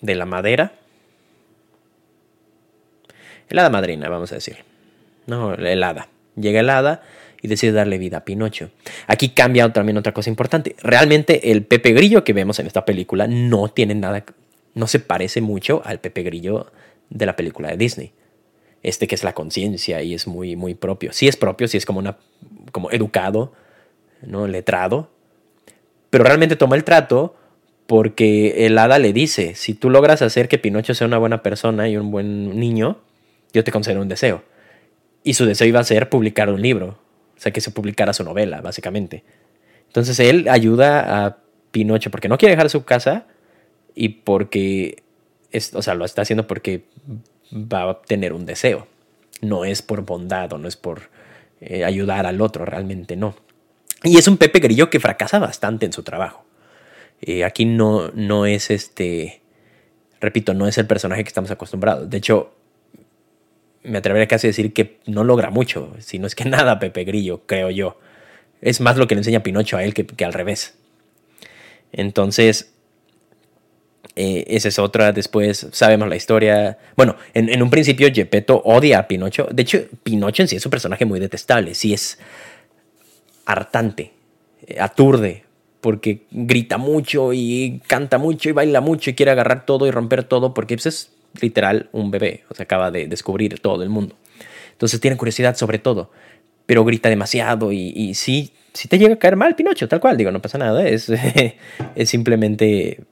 [0.00, 0.72] de la madera.
[3.48, 4.58] El hada madrina, vamos a decir.
[5.26, 6.08] No, el hada.
[6.36, 7.02] Llega el hada
[7.42, 8.70] y decide darle vida a Pinocho.
[9.06, 10.76] Aquí cambia también otra cosa importante.
[10.82, 14.24] Realmente el Pepe Grillo que vemos en esta película no tiene nada,
[14.74, 16.72] no se parece mucho al Pepe Grillo
[17.10, 18.12] de la película de Disney
[18.86, 21.12] este que es la conciencia y es muy, muy propio.
[21.12, 22.18] Sí es propio, sí es como, una,
[22.70, 23.52] como educado,
[24.22, 24.46] ¿no?
[24.46, 25.10] letrado,
[26.08, 27.36] pero realmente toma el trato
[27.88, 31.88] porque el hada le dice, si tú logras hacer que Pinocho sea una buena persona
[31.88, 32.98] y un buen niño,
[33.52, 34.42] yo te concedo un deseo.
[35.24, 36.98] Y su deseo iba a ser publicar un libro,
[37.36, 39.24] o sea, que se publicara su novela, básicamente.
[39.86, 41.38] Entonces él ayuda a
[41.70, 43.26] Pinocho porque no quiere dejar su casa
[43.94, 45.02] y porque,
[45.50, 46.84] es, o sea, lo está haciendo porque
[47.52, 48.86] va a tener un deseo.
[49.42, 51.10] No es por bondad o no es por
[51.60, 53.34] eh, ayudar al otro, realmente no.
[54.02, 56.44] Y es un Pepe Grillo que fracasa bastante en su trabajo.
[57.20, 59.40] Eh, aquí no, no es este,
[60.20, 62.08] repito, no es el personaje que estamos acostumbrados.
[62.08, 62.55] De hecho,
[63.86, 67.04] me atrevería casi a decir que no logra mucho, si no es que nada Pepe
[67.04, 67.98] Grillo, creo yo.
[68.60, 70.76] Es más lo que le enseña Pinocho a él que, que al revés.
[71.92, 72.74] Entonces,
[74.16, 75.12] eh, esa es otra.
[75.12, 76.78] Después sabemos la historia.
[76.96, 79.46] Bueno, en, un principio Gepetto odia a Pinocho.
[79.52, 81.74] De hecho, Pinocho en sí es un personaje muy detestable.
[81.74, 82.18] Sí es
[83.44, 84.12] hartante,
[84.66, 85.44] eh, aturde,
[85.80, 90.24] porque grita mucho y canta mucho y baila mucho y quiere agarrar todo y romper
[90.24, 92.44] todo porque pues, es literal un bebé.
[92.48, 94.16] O sea, acaba de descubrir todo el mundo.
[94.72, 96.10] Entonces tiene curiosidad sobre todo,
[96.66, 100.16] pero grita demasiado y, y sí, sí te llega a caer mal Pinocho, tal cual.
[100.16, 100.86] Digo, no pasa nada.
[100.86, 101.10] Es,
[101.94, 103.04] es simplemente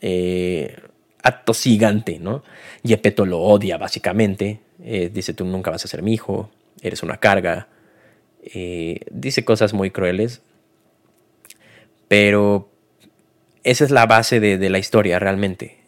[0.00, 0.76] eh,
[1.22, 2.42] acto gigante, ¿no?
[2.84, 6.50] Gepetto lo odia básicamente, eh, dice tú nunca vas a ser mi hijo,
[6.82, 7.68] eres una carga,
[8.42, 10.42] eh, dice cosas muy crueles,
[12.08, 12.68] pero
[13.62, 15.78] esa es la base de, la historia realmente.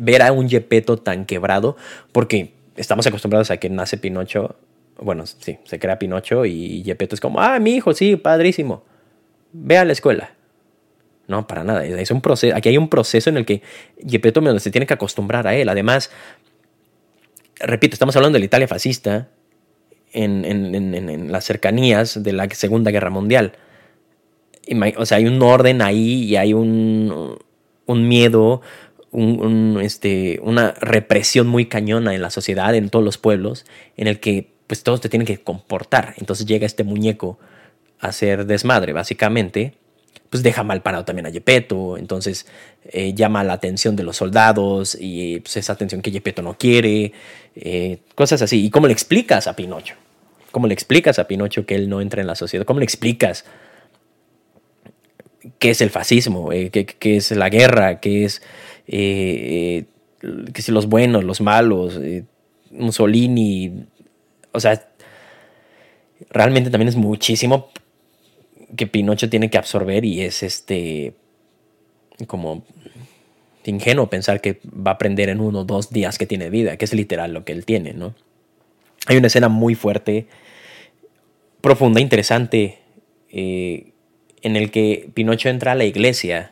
[0.00, 1.76] Ver a un Gepetto tan quebrado,
[2.12, 4.56] porque estamos acostumbrados a que nace Pinocho,
[4.98, 8.84] bueno, sí, se crea Pinocho y Gepetto es como, ah, mi hijo, sí, padrísimo,
[9.52, 10.34] ve a la escuela.
[11.28, 11.84] No, para nada.
[11.84, 13.62] Es un proceso, aquí hay un proceso en el que
[14.06, 15.68] Gepetto se tiene que acostumbrar a él.
[15.68, 16.10] Además,
[17.60, 19.28] repito, estamos hablando de la Italia fascista
[20.12, 23.52] en, las cercanías de la Segunda Guerra Mundial.
[24.96, 27.38] O sea, hay un orden ahí y hay un,
[27.86, 28.60] miedo,
[29.12, 34.52] este, una represión muy cañona en la sociedad, en todos los pueblos, en el que
[34.66, 36.14] pues todos te tienen que comportar.
[36.16, 37.38] Entonces llega este muñeco
[38.00, 39.74] a hacer desmadre, básicamente,
[40.30, 42.46] pues deja mal parado también a Gepetto, entonces
[42.84, 47.12] eh, llama la atención de los soldados y pues, esa atención que Gepetto no quiere,
[47.54, 48.64] eh, cosas así.
[48.64, 49.94] ¿Y cómo le explicas a Pinocho?
[50.50, 52.64] ¿Cómo le explicas a Pinocho que él no entra en la sociedad?
[52.64, 53.44] ¿Cómo le explicas
[55.58, 58.42] qué es el fascismo, eh, qué, es la guerra, qué es
[58.86, 59.86] que
[60.54, 62.00] si los buenos, los malos,
[62.70, 63.84] Mussolini,
[64.52, 64.88] o sea,
[66.30, 67.70] realmente también es muchísimo
[68.76, 71.14] que Pinocho tiene que absorber y es este
[72.26, 72.64] como
[73.64, 76.84] ingenuo pensar que va a aprender en uno o dos días que tiene vida, que
[76.84, 78.14] es literal lo que él tiene, ¿no?
[79.06, 80.26] Hay una escena muy fuerte,
[81.60, 82.78] profunda, interesante,
[83.30, 83.92] eh,
[84.42, 86.51] en el que Pinocho entra a la iglesia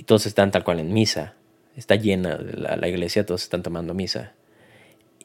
[0.00, 1.34] y todos están tal cual en misa.
[1.76, 4.32] Está llena la, iglesia, todos están tomando misa.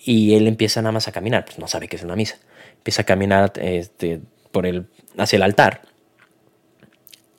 [0.04, 2.40] Y él empieza nada más a caminar, pues no sabe qué es una misa.
[2.76, 4.20] Empieza a caminar este,
[4.52, 5.84] por el, hacia el altar.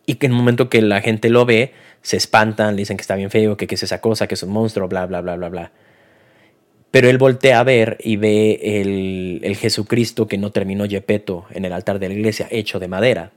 [0.06, 3.02] Y que en el momento que la gente lo ve, se espantan, le dicen que
[3.02, 5.36] está bien feo, que qué es esa cosa, que es un monstruo, bla, bla, bla,
[5.36, 5.72] bla, bla.
[6.90, 11.66] Pero él voltea a ver y ve el, el Jesucristo que no terminó Yepeto en
[11.66, 13.32] el altar de la iglesia, hecho de madera.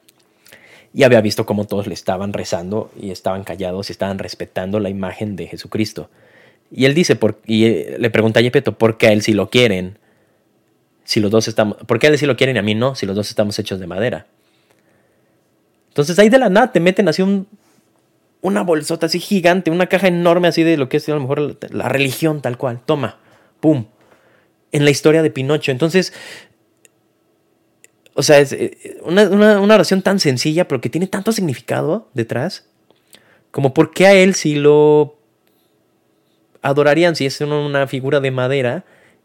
[0.93, 4.89] Y había visto cómo todos le estaban rezando y estaban callados y estaban respetando la
[4.89, 6.09] imagen de Jesucristo.
[6.71, 9.33] Y él dice, por, y eh, le pregunta a Yepeto, ¿por qué a él sí
[9.33, 9.97] lo quieren?
[11.03, 12.95] Si los dos estamos, ¿por qué a él sí lo quieren y a mí no?
[12.95, 14.27] Si los dos estamos hechos de madera.
[15.89, 17.47] Entonces ahí de la nada te meten así un,
[18.41, 21.57] una bolsota así gigante, una caja enorme así de lo que es a lo mejor
[21.71, 22.79] la religión tal cual.
[22.85, 23.17] Toma,
[23.59, 23.85] pum.
[24.71, 25.71] En la historia de Pinocho.
[25.71, 26.13] Entonces,
[28.19, 32.65] o sea, es eh, una, una, oración tan sencilla, pero que tiene tanto significado detrás.
[33.49, 35.17] Como por qué a él si lo
[36.61, 38.83] adorarían si es una figura de madera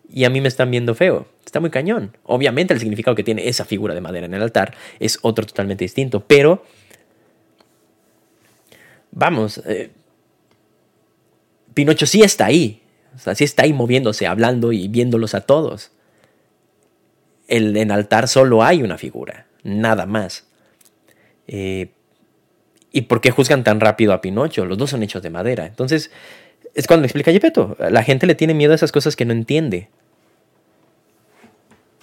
[0.09, 1.26] y a mí me están viendo feo.
[1.44, 2.16] Está muy cañón.
[2.22, 5.85] Obviamente el significado que tiene esa figura de madera en el altar es otro totalmente
[5.85, 6.62] distinto, pero
[9.11, 9.90] vamos, eh,
[11.74, 12.80] Pinocho sí está ahí,
[13.16, 15.90] o sea, sí está ahí moviéndose, hablando y viéndolos a todos.
[17.48, 20.46] El, en altar solo hay una figura, nada más.
[21.46, 21.90] Eh,
[22.92, 24.64] ¿Y por qué juzgan tan rápido a Pinocho?
[24.64, 25.66] Los dos son hechos de madera.
[25.66, 26.11] Entonces,
[26.74, 27.76] es cuando me explica Yepeto.
[27.90, 29.88] La gente le tiene miedo a esas cosas que no entiende.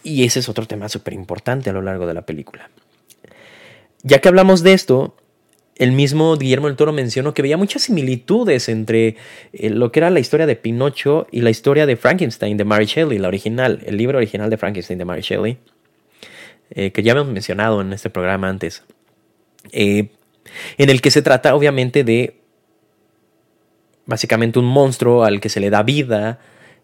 [0.03, 2.69] Y ese es otro tema súper importante a lo largo de la película.
[4.03, 5.15] Ya que hablamos de esto,
[5.77, 9.15] el mismo Guillermo del Toro mencionó que veía muchas similitudes entre
[9.53, 12.85] eh, lo que era la historia de Pinocho y la historia de Frankenstein de Mary
[12.85, 15.57] Shelley, la original, el libro original de Frankenstein de Mary Shelley,
[16.71, 18.83] eh, que ya hemos mencionado en este programa antes,
[19.71, 20.09] eh,
[20.77, 22.35] en el que se trata obviamente de
[24.05, 26.39] básicamente un monstruo al que se le da vida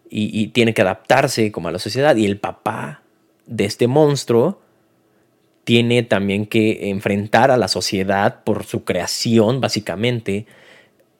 [0.08, 2.16] y, y tiene que adaptarse como a la sociedad.
[2.16, 3.02] Y el papá
[3.46, 4.60] de este monstruo
[5.68, 10.46] tiene también que enfrentar a la sociedad por su creación, básicamente.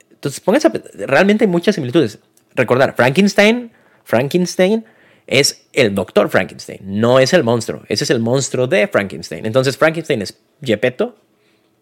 [0.09, 0.71] Entonces, pónganse,
[1.05, 2.17] realmente hay muchas similitudes.
[2.55, 3.69] Recordar, Frankenstein,
[4.03, 4.85] Frankenstein
[5.27, 7.83] es el doctor Frankenstein, no es el monstruo.
[7.89, 9.45] Ese es el monstruo de Frankenstein.
[9.45, 11.15] Entonces, Frankenstein es Gepetto,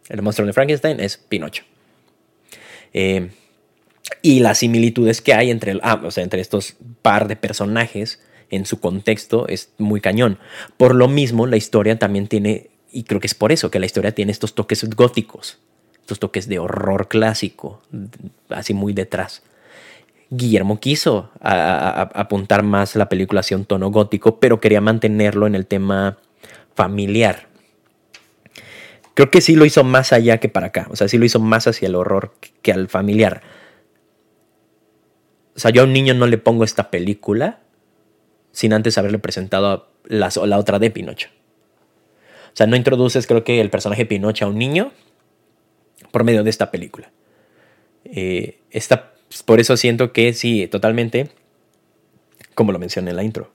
[0.09, 1.63] el monstruo de Frankenstein es Pinocho.
[2.91, 3.29] Eh,
[4.21, 8.65] y las similitudes que hay entre, ah, o sea, entre estos par de personajes en
[8.65, 10.39] su contexto es muy cañón.
[10.77, 13.85] Por lo mismo, la historia también tiene, y creo que es por eso que la
[13.85, 15.59] historia tiene estos toques góticos,
[15.99, 17.81] estos toques de horror clásico,
[18.49, 19.43] así muy detrás.
[20.29, 25.65] Guillermo quiso apuntar más la película hacia un tono gótico, pero quería mantenerlo en el
[25.65, 26.17] tema
[26.75, 27.47] familiar.
[29.13, 31.39] Creo que sí lo hizo más allá que para acá, o sea, sí lo hizo
[31.39, 33.41] más hacia el horror que al familiar.
[35.55, 37.59] O sea, yo a un niño no le pongo esta película
[38.57, 41.29] sin antes haberle presentado la, la otra de Pinocho.
[42.47, 44.93] O sea, no introduces, creo que, el personaje Pinocho a un niño
[46.09, 47.11] por medio de esta película.
[48.03, 48.57] Eh,
[49.45, 51.29] por eso siento que sí, totalmente,
[52.55, 53.53] como lo mencioné en la intro.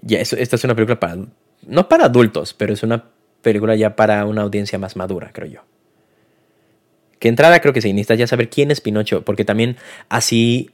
[0.00, 1.18] Ya, esta es una película para,
[1.64, 3.10] no para adultos, pero es una
[3.42, 5.60] película ya para una audiencia más madura, creo yo.
[7.20, 9.76] Que entrada creo que se necesita ya saber quién es Pinocho, porque también
[10.08, 10.72] así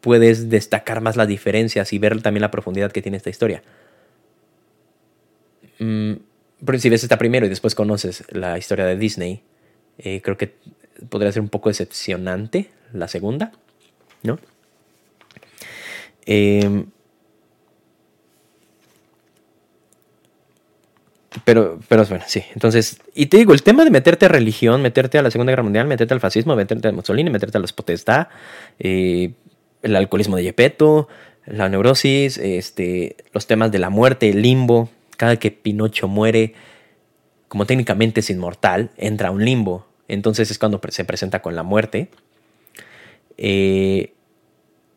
[0.00, 3.62] puedes destacar más las diferencias y ver también la profundidad que tiene esta historia.
[5.78, 6.12] Mm,
[6.64, 9.42] pero si ves esta primero y después conoces la historia de Disney,
[9.98, 10.54] eh, creo que
[11.08, 13.52] podría ser un poco decepcionante la segunda,
[14.22, 14.38] ¿no?
[16.26, 16.86] Em,
[21.44, 22.42] pero, pero bueno, sí.
[22.54, 25.62] Entonces, y te digo, el tema de meterte a religión, meterte a la Segunda Guerra
[25.62, 28.28] Mundial, meterte al fascismo, meterte a Mussolini, meterte a los potestad,
[28.78, 29.32] eh,
[29.82, 31.08] el alcoholismo de Gepetto,
[31.46, 34.88] la neurosis, este, los temas de la muerte, el limbo.
[35.16, 36.54] Cada que Pinocho muere,
[37.48, 39.86] como técnicamente es inmortal, entra a un limbo.
[40.08, 42.08] Entonces es cuando se presenta con la muerte.
[43.36, 44.12] Eh,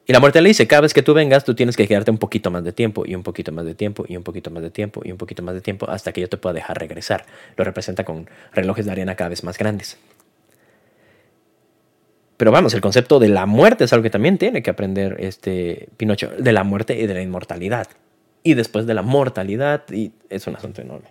[0.06, 2.18] y la muerte le dice, cada vez que tú vengas, tú tienes que quedarte un
[2.18, 4.70] poquito más de tiempo, y un poquito más de tiempo, y un poquito más de
[4.70, 7.26] tiempo, y un poquito más de tiempo, hasta que yo te pueda dejar regresar.
[7.56, 9.98] Lo representa con relojes de arena cada vez más grandes.
[12.44, 15.88] Pero vamos, el concepto de la muerte es algo que también tiene que aprender este
[15.96, 17.88] Pinocho, de la muerte y de la inmortalidad.
[18.44, 21.08] Y después de la mortalidad, y es un asunto enorme.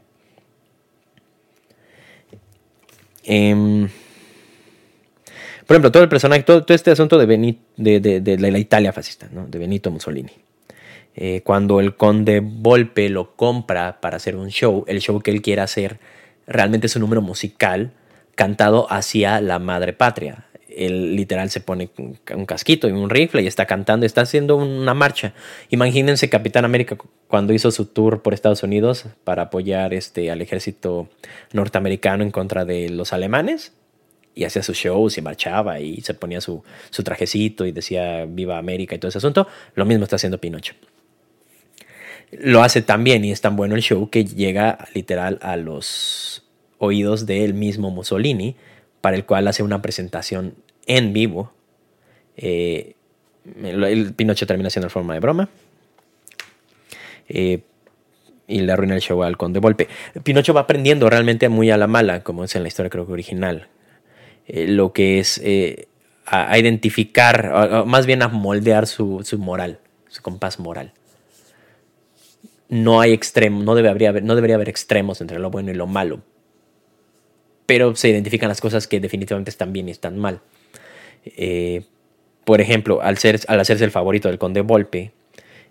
[3.24, 3.88] Em,
[5.66, 7.26] por ejemplo, todo el personaje, todo, este asunto de,
[7.78, 10.32] de, la Italia fascista, de Benito Mussolini.
[11.16, 15.40] Eh, cuando el conde Volpe lo compra para hacer un show, el show que él
[15.40, 15.98] quiere hacer
[16.46, 17.92] realmente es un número musical
[18.34, 20.44] cantado hacia la madre patria,
[20.76, 24.94] él literal se pone un casquito y un rifle y está cantando, está haciendo una
[24.94, 25.34] marcha.
[25.70, 26.96] Imagínense Capitán América
[27.28, 31.08] cuando hizo su tour por Estados Unidos para apoyar este, al ejército
[31.52, 33.72] norteamericano en contra de los alemanes.
[34.34, 38.56] y hacía sus shows y marchaba y se ponía su, su trajecito y decía viva
[38.56, 40.74] América y todo ese asunto, lo mismo está haciendo Pinocho.
[42.30, 46.44] Lo hace tan bien y es tan bueno el show que llega literal a los
[46.78, 48.56] oídos del mismo Mussolini,
[49.02, 50.54] para el cual hace una presentación
[50.86, 51.52] en vivo.
[52.38, 52.94] Eh,
[53.62, 55.50] el, Pinocho termina siendo en forma de broma.
[57.28, 57.60] Eh,
[58.46, 59.88] y le arruina el show al conde Volpe.
[60.22, 63.12] Pinocho va aprendiendo realmente muy a la mala, como es en la historia creo que
[63.12, 63.68] original.
[64.46, 65.42] Eh, lo que es
[66.26, 70.92] a, identificar, más bien a moldear su, su, moral, su compás moral.
[72.68, 76.22] No hay extremo, no, debería haber extremos entre lo bueno y lo malo,
[77.72, 80.42] pero se identifican las cosas que definitivamente están bien y están mal.
[81.24, 81.84] Eh,
[82.44, 85.12] por ejemplo, al, ser, al hacerse el favorito del conde Volpe,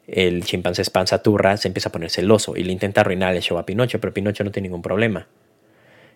[0.08, 3.68] el chimpancé Spansaturra se empieza a poner celoso y le intenta arruinar el show a
[3.68, 5.28] Pinocho, pero Pinocho no tiene ningún problema.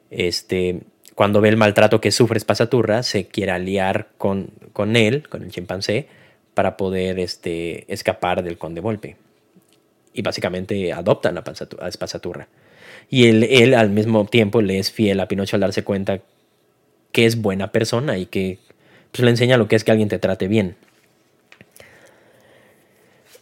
[0.10, 0.82] Este,
[1.13, 5.52] cuando ve el maltrato que sufre Spansaturra, se quiere aliar con, con él, con el
[5.52, 6.08] chimpancé,
[6.56, 9.17] para poder este, escapar del conde Volpe.
[10.13, 12.48] Y básicamente adoptan a, a Spansaturra.
[13.10, 16.21] Y él, él al mismo tiempo le es fiel a Pinocho al darse cuenta
[17.12, 18.60] que es buena persona y que
[19.12, 20.75] pues, le enseña lo que es que alguien te trate bien.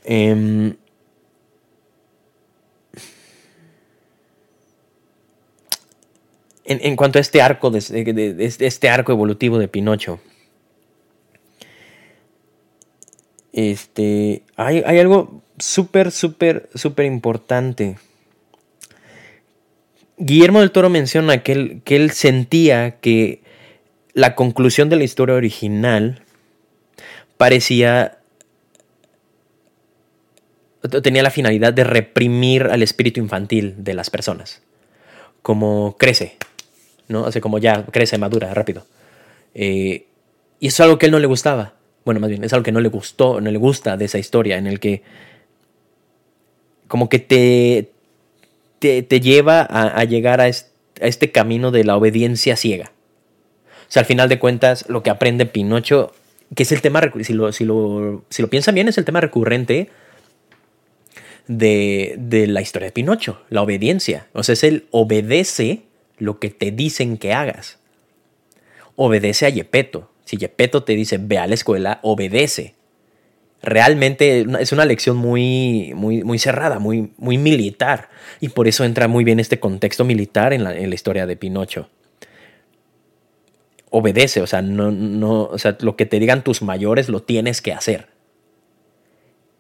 [0.04, 0.76] Em,
[6.66, 10.20] en, cuanto a este arco, de, este arco evolutivo de Pinocho,
[13.54, 17.98] este, hay, hay algo súper, súper, súper importante
[20.18, 23.42] Guillermo del Toro menciona que él, que él sentía que
[24.14, 26.22] la conclusión de la historia original
[27.38, 28.20] parecía
[31.02, 34.62] tenía la finalidad de reprimir al espíritu infantil de las personas.
[35.42, 36.38] Como crece,
[37.08, 37.26] ¿no?
[37.26, 38.86] Hace como ya crece, madura, rápido.
[39.54, 40.08] Eh,
[40.60, 41.74] y eso es algo que él no le gustaba.
[42.06, 44.58] Bueno, más bien, es algo que no le gustó, no le gusta de esa historia,
[44.58, 45.04] en el que
[46.88, 47.92] como que te,
[48.84, 52.92] te, lleva a, llegar a este, camino de la obediencia ciega.
[53.88, 56.14] O sea, al final de cuentas, lo que aprende Pinocho,
[56.56, 57.52] que es el tema, si lo,
[58.30, 59.90] si piensan bien, es el tema recurrente
[61.48, 64.28] de, de, la historia de Pinocho, la obediencia.
[64.34, 65.84] O sea, es el obedece
[66.18, 67.80] lo que te dicen que hagas.
[68.96, 70.10] Obedece a Yepeto.
[70.26, 72.76] Si Yepeto te dice ve a la escuela, obedece
[73.64, 78.10] realmente es una lección muy, muy, muy cerrada, muy, muy militar.
[78.42, 81.90] Y por eso entra muy bien este contexto militar en la, historia de Pinocho.
[83.90, 87.62] Obedece, o sea, no, no, o sea, lo que te digan tus mayores lo tienes
[87.62, 88.08] que hacer.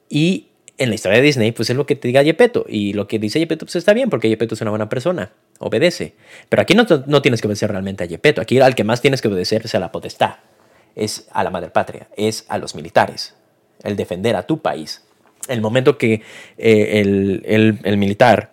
[0.09, 2.65] Y en la historia de Disney, pues es lo que te diga Yepeto.
[2.67, 5.31] Y lo que dice Yepeto, pues está bien, porque Yepeto es una buena persona.
[5.59, 6.15] Obedece.
[6.49, 8.41] Pero aquí no, no tienes que obedecer realmente a Yepeto.
[8.41, 10.35] Aquí al que más tienes que obedecer es a la potestad.
[10.95, 12.09] Es a la madre patria.
[12.17, 13.35] Es a los militares
[13.83, 15.03] el defender a tu país.
[15.47, 16.21] El momento que
[16.57, 18.51] eh, el, militar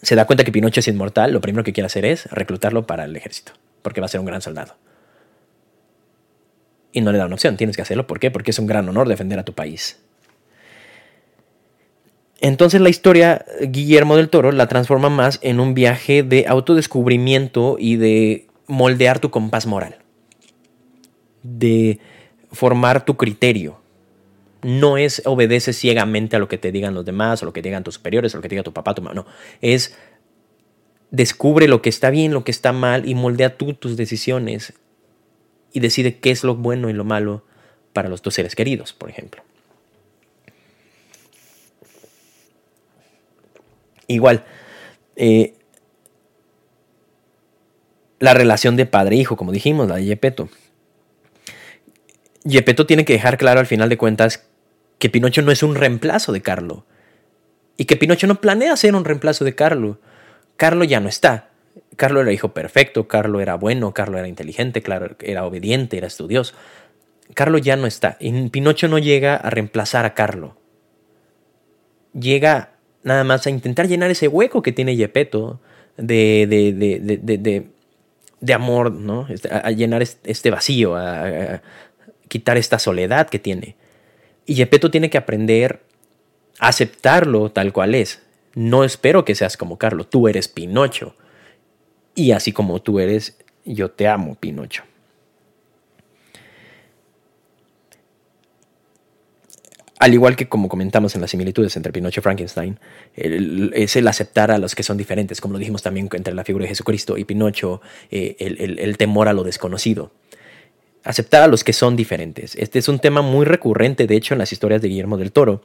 [0.00, 3.04] se da cuenta que Pinocho es inmortal, lo primero que quiere hacer es reclutarlo para
[3.04, 4.76] el ejército, porque va a ser un gran soldado.
[6.92, 8.06] Y no le da una opción, tienes que hacerlo.
[8.06, 8.30] ¿Por qué?
[8.30, 10.00] Porque es un gran honor defender a tu país.
[12.40, 17.96] Entonces la historia, Guillermo del Toro la transforma más en un viaje de autodescubrimiento y
[17.96, 19.96] de moldear tu compás moral.
[21.42, 21.98] De
[22.52, 23.80] formar tu criterio
[24.66, 27.84] no es obedece ciegamente a lo que te digan los demás, o lo que digan
[27.84, 29.14] tus superiores, o lo que diga tu papá, tu mamá.
[29.14, 29.24] No,
[29.60, 29.96] es
[31.12, 34.72] descubre lo que está bien, lo que está mal y moldea tú tus decisiones
[35.72, 37.44] y decide qué es lo bueno y lo malo
[37.92, 39.44] para los tus seres queridos, por ejemplo.
[44.08, 44.44] Igual,
[45.14, 45.54] eh,
[48.18, 50.48] la relación de padre-hijo, como dijimos, la de Yepeto.
[52.42, 54.44] Yepeto tiene que dejar claro al final de cuentas
[54.98, 56.84] que Pinocho no es un reemplazo de Carlo.
[57.76, 60.00] Y que Pinocho no planea ser un reemplazo de Carlo.
[60.56, 61.50] Carlo ya no está.
[61.96, 66.54] Carlo era hijo perfecto, Carlo era bueno, Carlo era inteligente, claro, era obediente, era estudioso.
[67.34, 68.16] Carlo ya no está.
[68.20, 70.56] Y Pinocho no llega a reemplazar a Carlo.
[72.12, 75.60] Llega nada más a intentar llenar ese hueco que tiene Yepeto
[75.96, 77.66] de, de,
[78.40, 79.26] de, amor, ¿no?
[79.28, 81.62] Este, a, llenar este vacío, a
[82.28, 83.76] quitar esta soledad que tiene.
[84.46, 85.82] Y Gepetto tiene que aprender
[86.58, 88.22] a aceptarlo tal cual es.
[88.54, 91.14] No espero que seas como Carlos, tú eres Pinocho.
[92.14, 94.84] Y así como tú eres, yo te amo, Pinocho.
[99.98, 102.78] al igual que como comentamos en las similitudes entre Pinocho y Frankenstein,
[103.14, 106.64] es el aceptar a los que son diferentes, como lo dijimos también entre la figura
[106.64, 107.80] de Jesucristo y Pinocho,
[108.10, 110.12] eh, el, temor a lo desconocido.
[111.06, 112.56] Aceptar a los que son diferentes.
[112.56, 115.62] Este es un tema muy recurrente, de hecho, en las historias de Guillermo del Toro.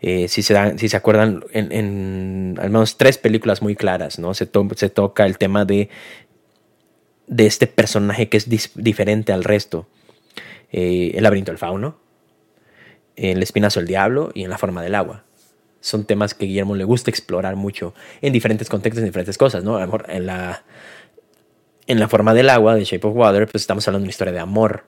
[0.00, 4.32] Eh, si, se si se acuerdan, en, al menos tres películas muy claras, ¿no?
[4.32, 5.90] Se, toca el tema de,
[7.26, 9.86] de este personaje que es diferente al resto.
[10.72, 11.98] Eh, el laberinto del fauno,
[13.14, 15.24] El espinazo del diablo y en La forma del agua.
[15.80, 17.92] Son temas que Guillermo le gusta explorar mucho
[18.22, 19.76] en diferentes contextos, en diferentes cosas, ¿no?
[19.76, 20.64] A lo mejor en la,
[21.86, 24.32] en la forma del agua, de Shape of Water, pues estamos hablando de una historia
[24.32, 24.84] de amor.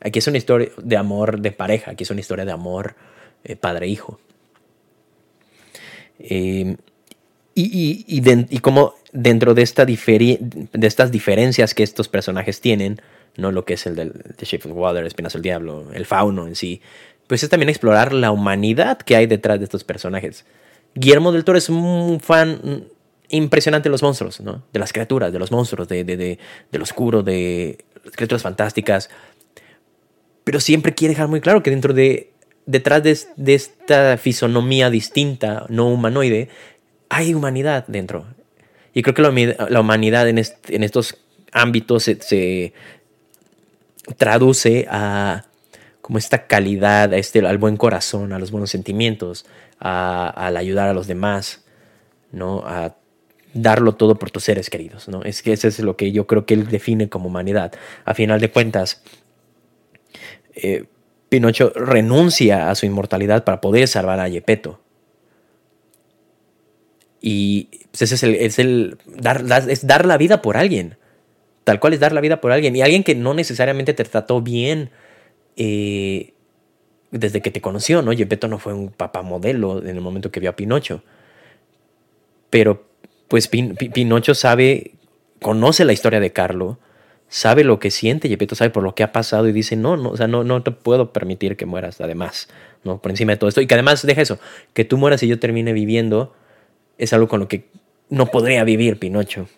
[0.00, 2.94] Aquí es una historia de amor de pareja, aquí es una historia de amor
[3.44, 4.20] eh, padre-hijo.
[6.18, 6.76] Eh,
[7.54, 13.00] y, y, como dentro de, esta estas diferencias que estos personajes tienen,
[13.36, 16.56] no lo que es el de Shape of Water, Espinazo del Diablo, el fauno en
[16.56, 16.80] sí,
[17.26, 20.46] pues es también explorar la humanidad que hay detrás de estos personajes.
[20.94, 22.88] Guillermo del Toro es un fan
[23.30, 24.64] impresionante de los monstruos, ¿no?
[24.72, 26.38] De las criaturas, de los monstruos, de, de, de,
[26.72, 29.10] lo oscuro, de criaturas fantásticas.
[30.44, 32.32] Pero siempre quiere dejar muy claro que dentro de,
[32.66, 36.48] detrás de, esta fisonomía distinta, no humanoide,
[37.08, 38.26] hay humanidad dentro.
[38.92, 39.22] Y creo que
[39.68, 41.16] la, humanidad en, en, estos
[41.52, 42.72] ámbitos se
[44.16, 45.44] traduce a
[46.00, 49.46] como esta calidad, a este, al buen corazón, a los buenos sentimientos,
[49.78, 51.64] a, al ayudar a los demás,
[52.32, 52.64] ¿no?
[53.54, 55.22] Darlo todo por tus seres queridos, ¿no?
[55.22, 57.72] Es que eso es lo que yo creo que él define como humanidad.
[58.04, 59.02] A final de cuentas,
[60.54, 60.84] eh,
[61.28, 64.80] Pinocho renuncia a su inmortalidad para poder salvar a Yepeto.
[67.20, 70.96] Y pues, ese es el, es el dar, es dar la vida por alguien.
[71.64, 72.74] Tal cual es dar la vida por alguien.
[72.74, 74.90] Y alguien que no necesariamente te trató bien
[75.56, 76.32] eh,
[77.10, 78.12] desde que te conoció, ¿no?
[78.12, 81.04] Gepetto no fue un papá modelo en el momento que vio a Pinocho.
[82.48, 82.89] Pero
[83.30, 84.90] pues Pinocho sabe,
[85.40, 86.78] conoce la historia de Carlo,
[87.28, 90.10] sabe lo que siente, Gepetto sabe por lo que ha pasado y dice, no, no,
[90.10, 92.48] o sea, no, no te puedo permitir que mueras, además,
[92.82, 93.00] ¿no?
[93.00, 93.60] Por encima de todo esto.
[93.60, 94.40] Y que además, deja eso,
[94.74, 96.34] que tú mueras y yo termine viviendo,
[96.98, 97.68] es algo con lo que
[98.08, 99.48] no podría vivir Pinocho.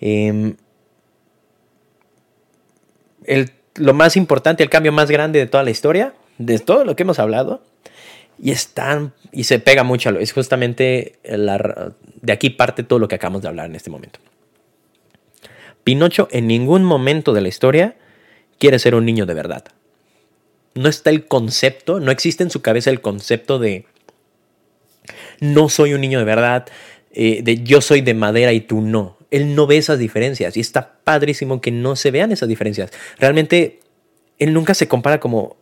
[0.00, 0.54] Eh,
[3.24, 6.96] el lo más importante, el cambio más grande de toda la historia, de todo lo
[6.96, 7.62] que hemos hablado,
[8.38, 12.98] y están y se pega mucho a lo, es justamente la, de aquí parte todo
[12.98, 14.18] lo que acabamos de hablar en este momento.
[15.84, 17.96] Pinocho en ningún momento de la historia
[18.58, 19.64] quiere ser un niño de verdad.
[20.74, 23.86] No está el concepto, no existe en su cabeza el concepto de
[25.40, 26.66] no soy un niño de verdad,
[27.12, 30.60] eh, de yo soy de madera y tú no él no ve esas diferencias y
[30.60, 32.90] está padrísimo que no se vean esas diferencias.
[33.18, 33.80] Realmente,
[34.38, 35.56] él nunca se compara como,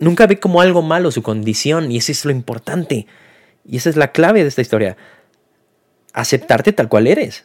[0.00, 3.06] nunca ve como algo malo su condición y eso es lo importante.
[3.64, 4.96] Y esa es la clave de esta historia.
[6.12, 7.44] Aceptarte tal cual eres.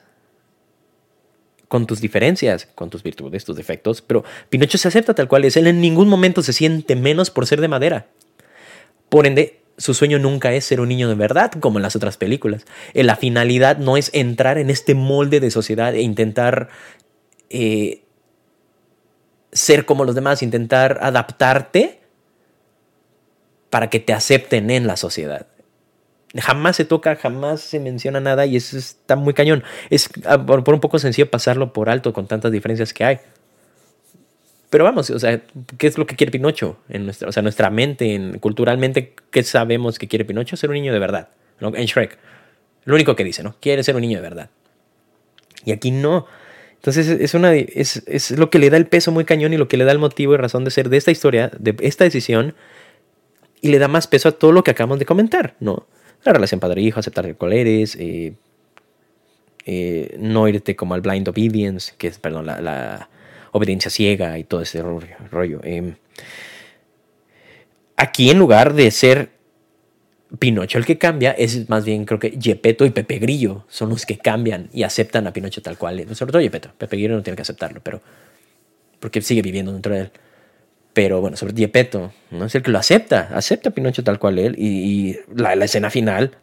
[1.68, 4.02] Con tus diferencias, con tus virtudes, tus defectos.
[4.02, 5.58] Pero Pinocho se acepta tal cual es.
[5.58, 8.08] Él en ningún momento se siente menos por ser de madera.
[9.10, 12.16] Por ende, su sueño nunca es ser un niño de verdad, como en las otras
[12.18, 12.66] películas.
[12.94, 16.70] Eh, la finalidad no es entrar en este molde de sociedad e intentar
[17.50, 18.04] eh,
[19.52, 22.05] ser como los demás, intentar adaptarte
[23.76, 25.48] para que te acepten en la sociedad.
[26.34, 29.66] Jamás se toca, jamás se menciona nada y eso está muy cañón.
[29.90, 33.20] Es ah, por un poco sencillo pasarlo por alto con tantas diferencias que hay.
[34.70, 35.42] Pero vamos, o sea,
[35.78, 36.78] ¿qué es lo que quiere Pinocho?
[36.88, 40.56] En nuestra, o sea, nuestra mente, en, culturalmente, ¿qué sabemos que quiere Pinocho?
[40.56, 41.28] Ser un niño de verdad.
[41.60, 42.18] En Shrek.
[42.86, 43.58] Lo único que dice, ¿no?
[43.60, 44.50] Quiere ser un niño de verdad.
[45.66, 46.28] Y aquí no.
[46.76, 49.68] Entonces es, una, es, es lo que le da el peso muy cañón y lo
[49.68, 52.56] que le da el motivo y razón de ser de esta historia, de esta decisión,
[53.62, 55.88] y le da más peso a todo lo que acabamos de comentar, ¿no?
[56.24, 58.34] La relación padre-hijo, aceptar el cual eres, eh,
[59.66, 63.10] eh, no irte como al blind obedience, que es, perdón, la
[63.56, 65.62] obediencia ciega y todo ese rollo.
[65.64, 65.96] Em,
[67.96, 69.30] aquí en lugar de ser
[70.40, 74.06] Pinocho el que cambia, es más bien creo que Gepetto y Pepe Grillo son los
[74.06, 76.06] que cambian y aceptan a Pinocho tal cual.
[76.16, 76.72] Sobre todo Gepetto.
[76.78, 78.02] Pepe Grillo no tiene que aceptarlo, pero
[79.00, 80.12] porque sigue viviendo dentro de él.
[80.96, 82.46] Pero bueno, sobre Gepetto, ¿no?
[82.46, 84.56] es el que lo acepta, acepta a Pinocho tal cual él.
[84.58, 86.38] Y, la, escena final,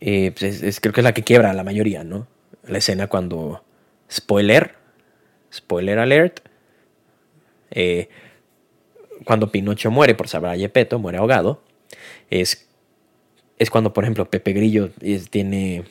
[0.00, 2.26] eh, pues es, creo que es la que quiebra a la mayoría, ¿no?
[2.66, 3.62] La escena cuando,
[4.10, 4.76] spoiler,
[5.52, 6.40] spoiler alert,
[7.70, 8.08] eh,
[9.26, 11.62] cuando Pinocho muere por saber a Gepetto, muere ahogado,
[12.30, 12.66] es,
[13.58, 14.88] es cuando, por ejemplo, Pepe Grillo
[15.28, 15.84] tiene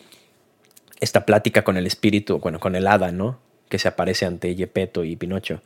[1.02, 3.40] esta plática con el espíritu, bueno, con el hada, ¿no?
[3.70, 5.62] Que se aparece ante Gepetto y Pinocho.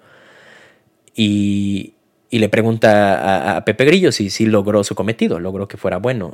[1.16, 1.93] Y,
[2.34, 6.34] y le pregunta a, Pepe Grillo si, si logró su cometido, logró que fuera bueno.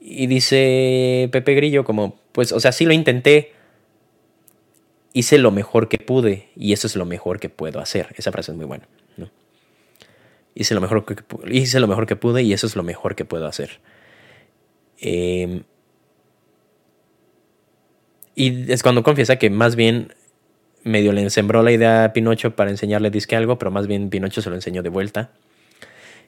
[0.00, 3.52] Y dice Pepe Grillo como, pues, o sea, sí lo intenté,
[5.12, 8.14] hice lo mejor que pude y eso es lo mejor que puedo hacer.
[8.16, 8.86] Esa frase es muy buena.
[10.54, 11.16] Hice, lo mejor que,
[11.52, 13.80] hice lo mejor que pude y eso es lo mejor que puedo hacer.
[14.98, 15.62] Em,
[18.34, 20.14] y es cuando confiesa que más bien
[20.84, 24.42] medio le sembró la idea a Pinocho para enseñarle disque algo, pero más bien Pinocho
[24.42, 25.30] se lo enseñó de vuelta.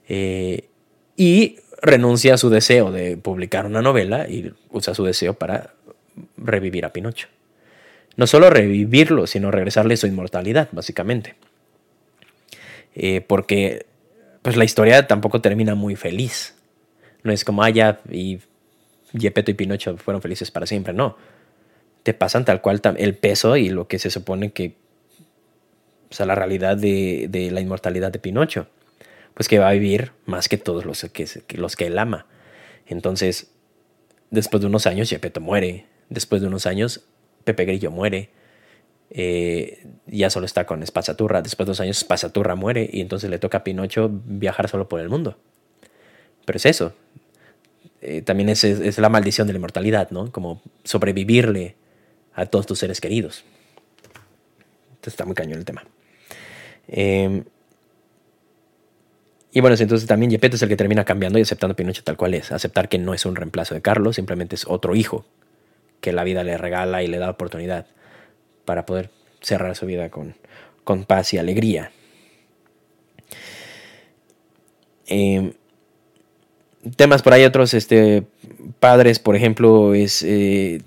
[0.08, 0.68] Eh,
[1.16, 5.74] y renuncia a su deseo de publicar una novela y usa su deseo para
[6.36, 7.28] revivir a Pinocho.
[8.16, 11.34] No solo revivirlo, sino regresarle su inmortalidad, básicamente.
[12.94, 13.86] Eh, porque
[14.42, 16.54] pues la historia tampoco termina muy feliz.
[17.22, 17.70] No es como, ah,
[18.10, 18.40] y
[19.18, 21.16] Gepetto y Pinocho fueron felices para siempre, no
[22.02, 24.76] te pasan tal cual el peso y lo que se supone que,
[26.10, 28.66] o sea, la realidad de, la inmortalidad de Pinocho,
[29.34, 32.26] pues que va a vivir más que todos los que, los él ama.
[32.86, 33.52] Entonces,
[34.30, 37.04] después de unos años, Gepetto muere, después de unos años,
[37.44, 38.30] Pepe Grillo muere,
[39.10, 43.38] eh, ya solo está con Espasaturra, después de unos años Espasaturra muere y entonces le
[43.38, 45.36] toca a Pinocho viajar solo por el mundo.
[46.44, 46.92] Pero es eso,
[48.00, 50.32] eh, también es, la maldición de la inmortalidad, ¿no?
[50.32, 51.76] Como sobrevivirle
[52.34, 53.44] a todos tus seres queridos.
[54.90, 55.84] Entonces está muy cañón el tema.
[56.88, 57.44] Em,
[59.52, 62.16] y bueno, entonces también Gepetto es el que termina cambiando y aceptando a Pinocho tal
[62.16, 62.52] cual es.
[62.52, 65.26] Aceptar que no es un reemplazo de Carlos, simplemente es otro hijo
[66.00, 67.86] que la vida le regala y le da oportunidad
[68.64, 69.10] para poder
[69.40, 70.34] cerrar su vida con,
[70.84, 71.92] con paz y alegría.
[75.06, 75.52] Em,
[76.96, 78.24] temas por ahí otros, este,
[78.80, 80.80] padres, por ejemplo, es eh,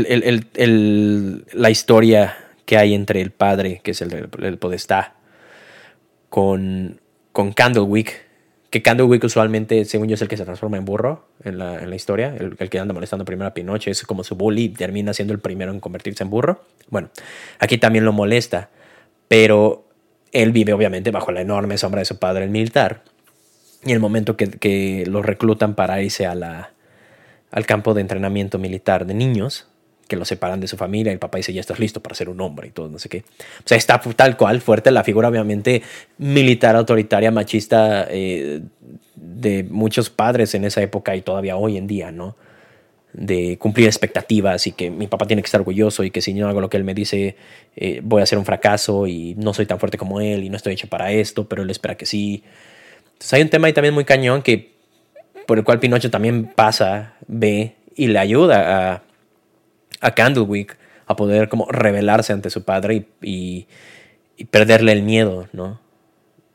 [0.00, 5.14] la historia que hay entre el padre, que es el, podestá,
[6.28, 7.00] con,
[7.32, 8.24] con Candlewick,
[8.70, 11.90] que Candlewick usualmente, según yo, es el que se transforma en burro en la, en
[11.90, 15.32] la historia, el, que anda molestando primero a Pinocho, es como su bully, termina siendo
[15.32, 16.64] el primero en convertirse en burro.
[16.88, 17.10] Bueno,
[17.60, 18.70] aquí también lo molesta,
[19.28, 19.86] pero
[20.32, 23.02] él vive obviamente bajo la enorme sombra de su padre, el militar,
[23.84, 26.72] y el momento que, que lo reclutan para irse a la,
[27.52, 29.68] al campo de entrenamiento militar de niños,
[30.06, 32.40] que lo separan de su familia, el papá dice, ya estás listo para ser un
[32.40, 33.18] hombre y todo, no sé qué.
[33.18, 35.82] O sea, está tal cual fuerte la figura, obviamente,
[36.18, 38.60] militar, autoritaria, machista eh,
[39.14, 42.36] de muchos padres en esa época y todavía hoy en día, ¿no?
[43.12, 46.48] De cumplir expectativas y que mi papá tiene que estar orgulloso y que si no
[46.48, 47.36] hago lo que él me dice,
[47.76, 50.56] eh, voy a ser un fracaso y no soy tan fuerte como él y no
[50.56, 52.42] estoy hecho para esto, pero él espera que sí.
[53.12, 54.74] Entonces hay un tema ahí también muy cañón que
[55.46, 59.02] por el cual Pinocho también pasa, ve y le ayuda a
[60.04, 60.76] a Candlewick
[61.06, 63.66] a poder como rebelarse ante su padre y,
[64.50, 65.80] perderle el miedo, ¿no?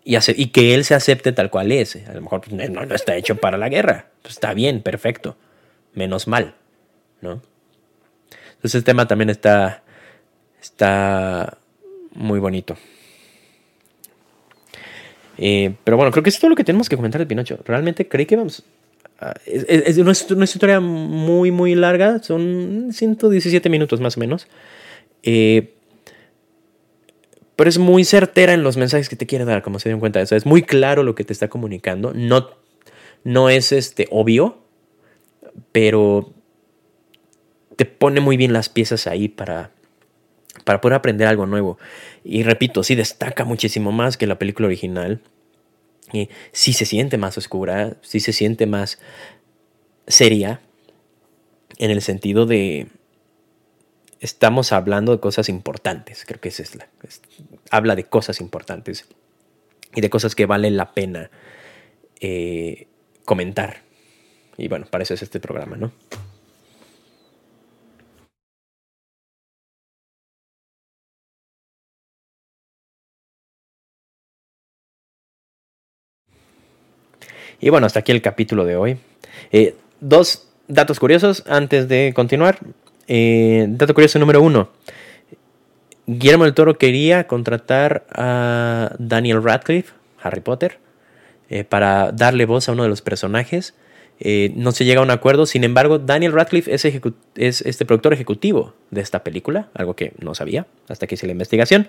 [0.04, 1.96] Y, y, que él se acepte tal cual es.
[2.08, 4.08] A lo mejor pues, no, está hecho para la guerra.
[4.22, 5.38] Pues, está bien, perfecto.
[5.94, 6.56] Menos mal,
[7.22, 7.42] ¿no?
[8.56, 9.84] Entonces el tema también está,
[10.62, 11.58] está
[12.14, 12.76] muy bonito.
[15.38, 17.60] Eh, pero bueno, creo que es todo lo que tenemos que comentar de Pinocho.
[17.66, 18.64] Realmente creí que vamos,
[19.46, 24.48] es, una, historia muy, muy larga, son 117 minutos más o menos.
[25.24, 25.74] Eh,
[27.56, 30.22] pero es muy certera en los mensajes que te quiere dar, como se dieron cuenta
[30.22, 30.36] eso.
[30.36, 32.14] Es muy claro lo que te está comunicando.
[32.16, 32.50] No,
[33.26, 34.60] no es este, obvio,
[35.74, 36.32] pero
[37.76, 39.72] te pone muy bien las piezas ahí para,
[40.64, 41.78] para poder aprender algo nuevo.
[42.24, 45.22] Y repito, sí destaca muchísimo más que la película original
[46.52, 49.00] sí se siente más oscura, sí se siente más
[50.08, 50.62] seria,
[51.78, 52.88] en el sentido de
[54.20, 56.88] estamos hablando de cosas importantes, creo que esa es la,
[57.72, 59.08] habla de cosas importantes
[59.96, 61.32] y de cosas que vale la pena
[62.20, 62.88] eh,
[63.26, 63.82] comentar.
[64.58, 65.94] Y bueno, para eso es este programa, ¿no?
[77.60, 78.98] Y bueno, hasta aquí el capítulo de hoy.
[79.52, 82.60] Eh, dos datos curiosos antes de continuar.
[83.08, 84.70] Eh, dato curioso número uno.
[86.06, 90.80] Guillermo del Toro quería contratar a Daniel Radcliffe, Harry Potter,
[91.50, 93.76] eh, para darle voz a uno de los personajes.
[94.20, 98.74] No se llega a un acuerdo, sin embargo, Daniel Radcliffe es, es este productor ejecutivo
[98.92, 101.88] de esta película, algo que no sabía hasta que hice la investigación.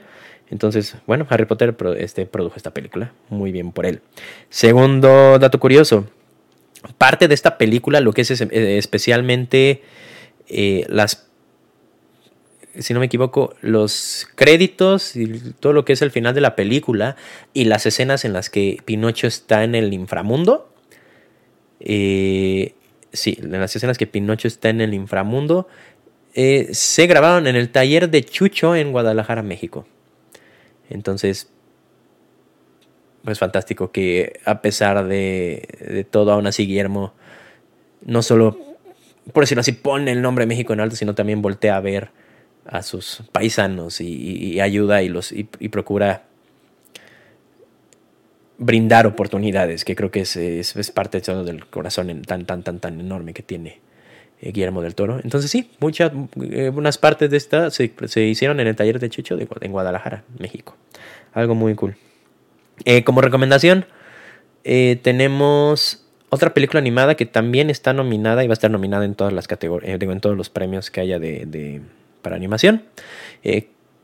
[0.51, 3.12] Entonces, bueno, Harry Potter este, produjo esta película.
[3.28, 4.01] Muy bien por él.
[4.49, 6.09] Segundo dato curioso.
[6.99, 9.83] Parte de esta película, lo que es eh, especialmente
[10.49, 11.28] eh, las,
[12.78, 16.57] si no me equivoco, los créditos y todo lo que es el final de la
[16.57, 17.16] película
[17.53, 20.70] y las escenas en las que Pinocho está en el inframundo.
[21.81, 22.74] Eh,
[23.12, 25.68] sí, las escenas que Pinocho está en el inframundo.
[26.35, 29.87] Eh, se grabaron en el taller de Chucho en Guadalajara, México.
[30.89, 31.51] Entonces,
[33.24, 37.14] pues fantástico que a pesar de, de todo, aún así Guillermo
[38.05, 38.59] no solo,
[39.33, 42.11] por decirlo así, pone el nombre de México en alto, sino también voltea a ver
[42.66, 46.24] a sus paisanos y, ayuda y, los, y, procura
[48.61, 53.01] brindar oportunidades, que creo que es, es, parte de del corazón tan, tan, tan, tan
[53.01, 53.81] enorme que tiene
[54.43, 55.19] eh, Guillermo del Toro.
[55.25, 57.91] Entonces sí, muchas, eh, unas partes de esta se,
[58.21, 60.77] hicieron en el taller de Chucho de, en Guadalajara, México.
[61.33, 61.97] Algo muy cool.
[62.85, 63.87] Eh, como recomendación,
[64.63, 69.33] tenemos otra película animada que también está nominada y va a estar nominada en todas
[69.33, 71.81] las categorías, digo, en todos los premios que haya de
[72.21, 72.85] para animación,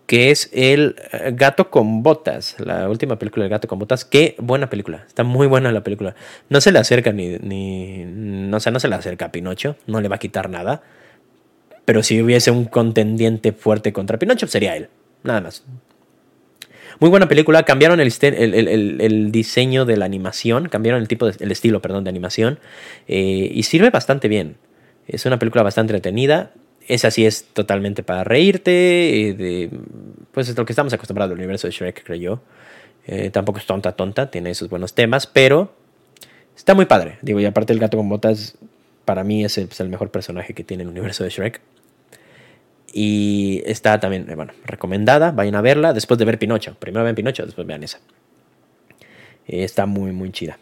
[0.06, 4.04] que es El eh, Gato con Botas, la última película del Gato con Botas.
[4.04, 6.14] Qué buena película, está muy buena la película.
[6.48, 10.00] No se le acerca ni, ni no, sé, no se le acerca a Pinocho, no
[10.00, 10.82] le va a quitar nada.
[11.84, 14.88] Pero si hubiese un contendiente fuerte contra Pinocho, sería él,
[15.22, 15.64] nada más.
[16.98, 22.04] Muy buena película, cambiaron el, diseño de la animación, cambiaron el tipo, de, estilo, perdón,
[22.04, 22.58] de animación,
[23.06, 24.56] eh, y sirve bastante bien.
[25.06, 26.52] Es una película bastante entretenida,
[26.86, 29.28] esa sí es totalmente para reírte.
[29.28, 29.70] Eh, de,
[30.32, 32.40] pues es lo que estamos acostumbrados al universo de Shrek, creo yo.
[33.06, 35.72] Eh, tampoco es tonta, tonta, tiene esos buenos temas, pero
[36.56, 37.18] está muy padre.
[37.22, 38.56] Digo, y aparte el gato con botas,
[39.04, 41.60] para mí es el, pues, mejor personaje que tiene el universo de Shrek.
[42.92, 46.76] Y está también, eh, bueno, recomendada, vayan a verla después de ver Pinocho.
[46.78, 48.00] Primero ven Pinocho, después vean esa.
[49.46, 50.58] está muy, muy chida.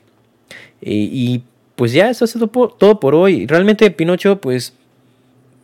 [0.81, 1.45] y
[1.77, 2.35] pues ya, eso es
[2.79, 3.47] todo por hoy.
[3.47, 4.75] Realmente Pinocho, pues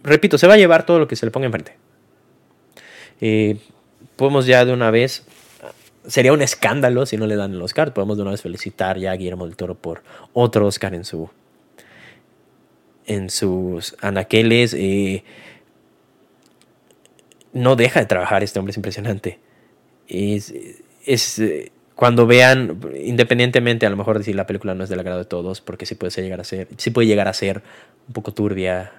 [0.03, 1.77] repito, se va a llevar todo lo que se le ponga enfrente.
[3.21, 3.59] Eh,
[4.17, 5.25] podemos ya de una vez,
[6.07, 9.13] sería un escándalo si no le dan el Oscar, podemos de una vez felicitar ya
[9.13, 11.31] a Guillermo del Toro por otro Oscar en su
[13.07, 14.75] en sus anaqueles.
[14.75, 15.25] Eh,
[17.53, 19.41] no deja de trabajar este hombre, es impresionante.
[20.09, 20.53] Es,
[21.95, 25.25] cuando vean, independientemente a lo mejor de si la película no es del agrado de
[25.25, 27.63] todos, porque sí puede llegar a ser, sí puede llegar a ser
[28.07, 28.93] un poco turbia,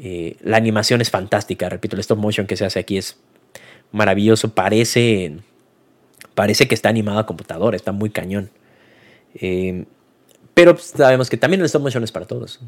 [0.00, 3.18] eh, la animación es fantástica, repito, el stop motion que se hace aquí es
[3.90, 5.38] maravilloso, parece,
[6.34, 8.50] parece que está animado a computadora, está muy cañón.
[9.34, 9.86] Eh,
[10.54, 12.60] pero sabemos que también el stop motion es para todos.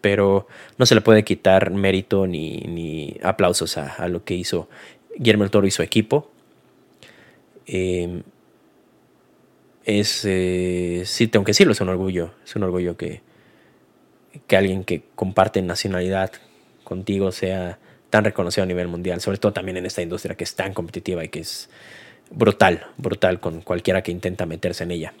[0.00, 0.46] Pero
[0.78, 4.68] no se le puede quitar mérito ni, aplausos a, lo que hizo
[5.16, 6.30] Guillermo el Toro y su equipo.
[7.66, 8.22] Eh,
[9.84, 10.08] es,
[11.08, 12.32] sí, tengo que decirlo, es un orgullo.
[12.44, 13.20] Es un orgullo que,
[14.46, 16.32] que alguien que comparte nacionalidad
[16.90, 17.78] contigo sea
[18.10, 21.24] tan reconocido a nivel mundial, sobre todo también en esta industria que es tan competitiva
[21.24, 21.70] y que es
[22.32, 25.14] brutal, brutal con cualquiera que intenta meterse en ella.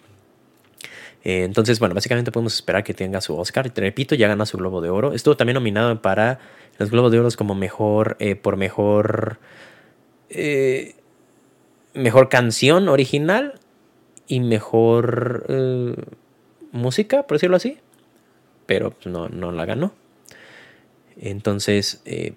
[1.22, 3.70] Eh, entonces, bueno, básicamente podemos esperar que tenga su Oscar.
[3.70, 5.12] Te repito, ya gana su Globo de Oro.
[5.12, 6.40] Estuvo también nominado para
[6.78, 9.38] los Globos de Oro como mejor, eh, por mejor,
[10.28, 10.96] eh,
[11.94, 13.60] mejor canción original
[14.26, 15.46] y mejor
[16.72, 17.78] música, por decirlo así.
[18.66, 19.92] Pero pues, no, no la ganó.
[21.18, 22.34] Entonces, eh,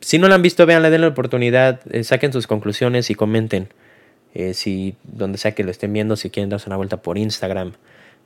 [0.00, 3.14] si no la han visto, vean, le den la oportunidad, eh, saquen sus conclusiones y
[3.14, 3.68] comenten.
[4.34, 7.72] Eh, si donde sea que lo estén viendo, si quieren darse una vuelta por Instagram,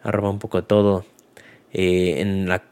[0.03, 1.05] arroba un poco de todo.
[1.75, 2.65] en, la,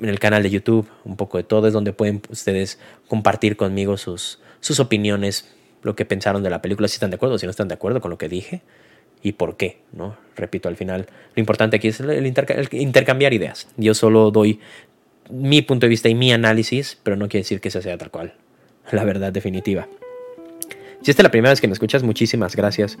[0.00, 3.96] en el canal de YouTube, un poco de todo, es donde pueden ustedes compartir conmigo
[3.96, 7.50] sus, sus opiniones, lo que pensaron de la película, si están de acuerdo, si no
[7.50, 8.62] están de acuerdo con lo que dije
[9.22, 10.16] y por qué, ¿no?
[10.36, 12.26] Repito, al final lo importante aquí es el
[12.72, 13.68] intercambiar ideas.
[13.76, 14.60] Yo solo doy
[15.32, 18.10] mi punto de vista y mi análisis, pero no quiere decir que esa sea tal
[18.10, 18.34] cual
[18.92, 19.88] la verdad definitiva.
[21.02, 22.98] Si esta es la primera vez que me escuchas, muchísimas gracias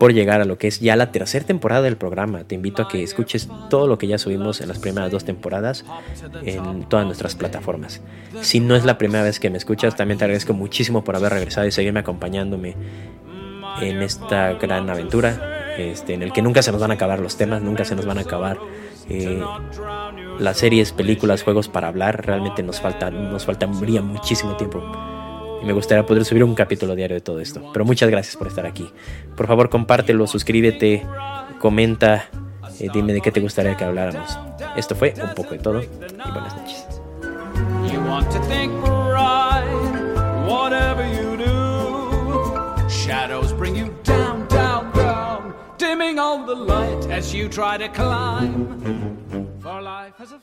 [0.00, 2.44] por llegar a lo que es ya la tercera temporada del programa.
[2.44, 5.84] Te invito a que escuches todo lo que ya subimos en las primeras dos temporadas
[6.42, 8.00] en todas nuestras plataformas.
[8.40, 11.32] Si no es la primera vez que me escuchas, también te agradezco muchísimo por haber
[11.32, 12.76] regresado y seguirme acompañándome
[13.82, 17.36] en esta gran aventura, este, en el que nunca se nos van a acabar los
[17.36, 18.58] temas, nunca se nos van a acabar
[19.10, 19.42] eh,
[20.38, 22.24] las series, películas, juegos para hablar.
[22.24, 24.82] Realmente nos falta, nos faltaría muchísimo tiempo.
[25.62, 27.70] Y me gustaría poder subir un capítulo diario de todo esto.
[27.72, 28.88] Pero muchas gracias por estar aquí.
[29.36, 31.04] Por favor, compártelo, suscríbete,
[31.58, 32.30] comenta,
[32.78, 34.38] eh, dime de qué te gustaría que habláramos.
[34.76, 36.86] Esto fue un poco de todo y buenas noches.
[46.10, 49.46] Dimming all the light as you try to climb.
[49.60, 50.40] For life has a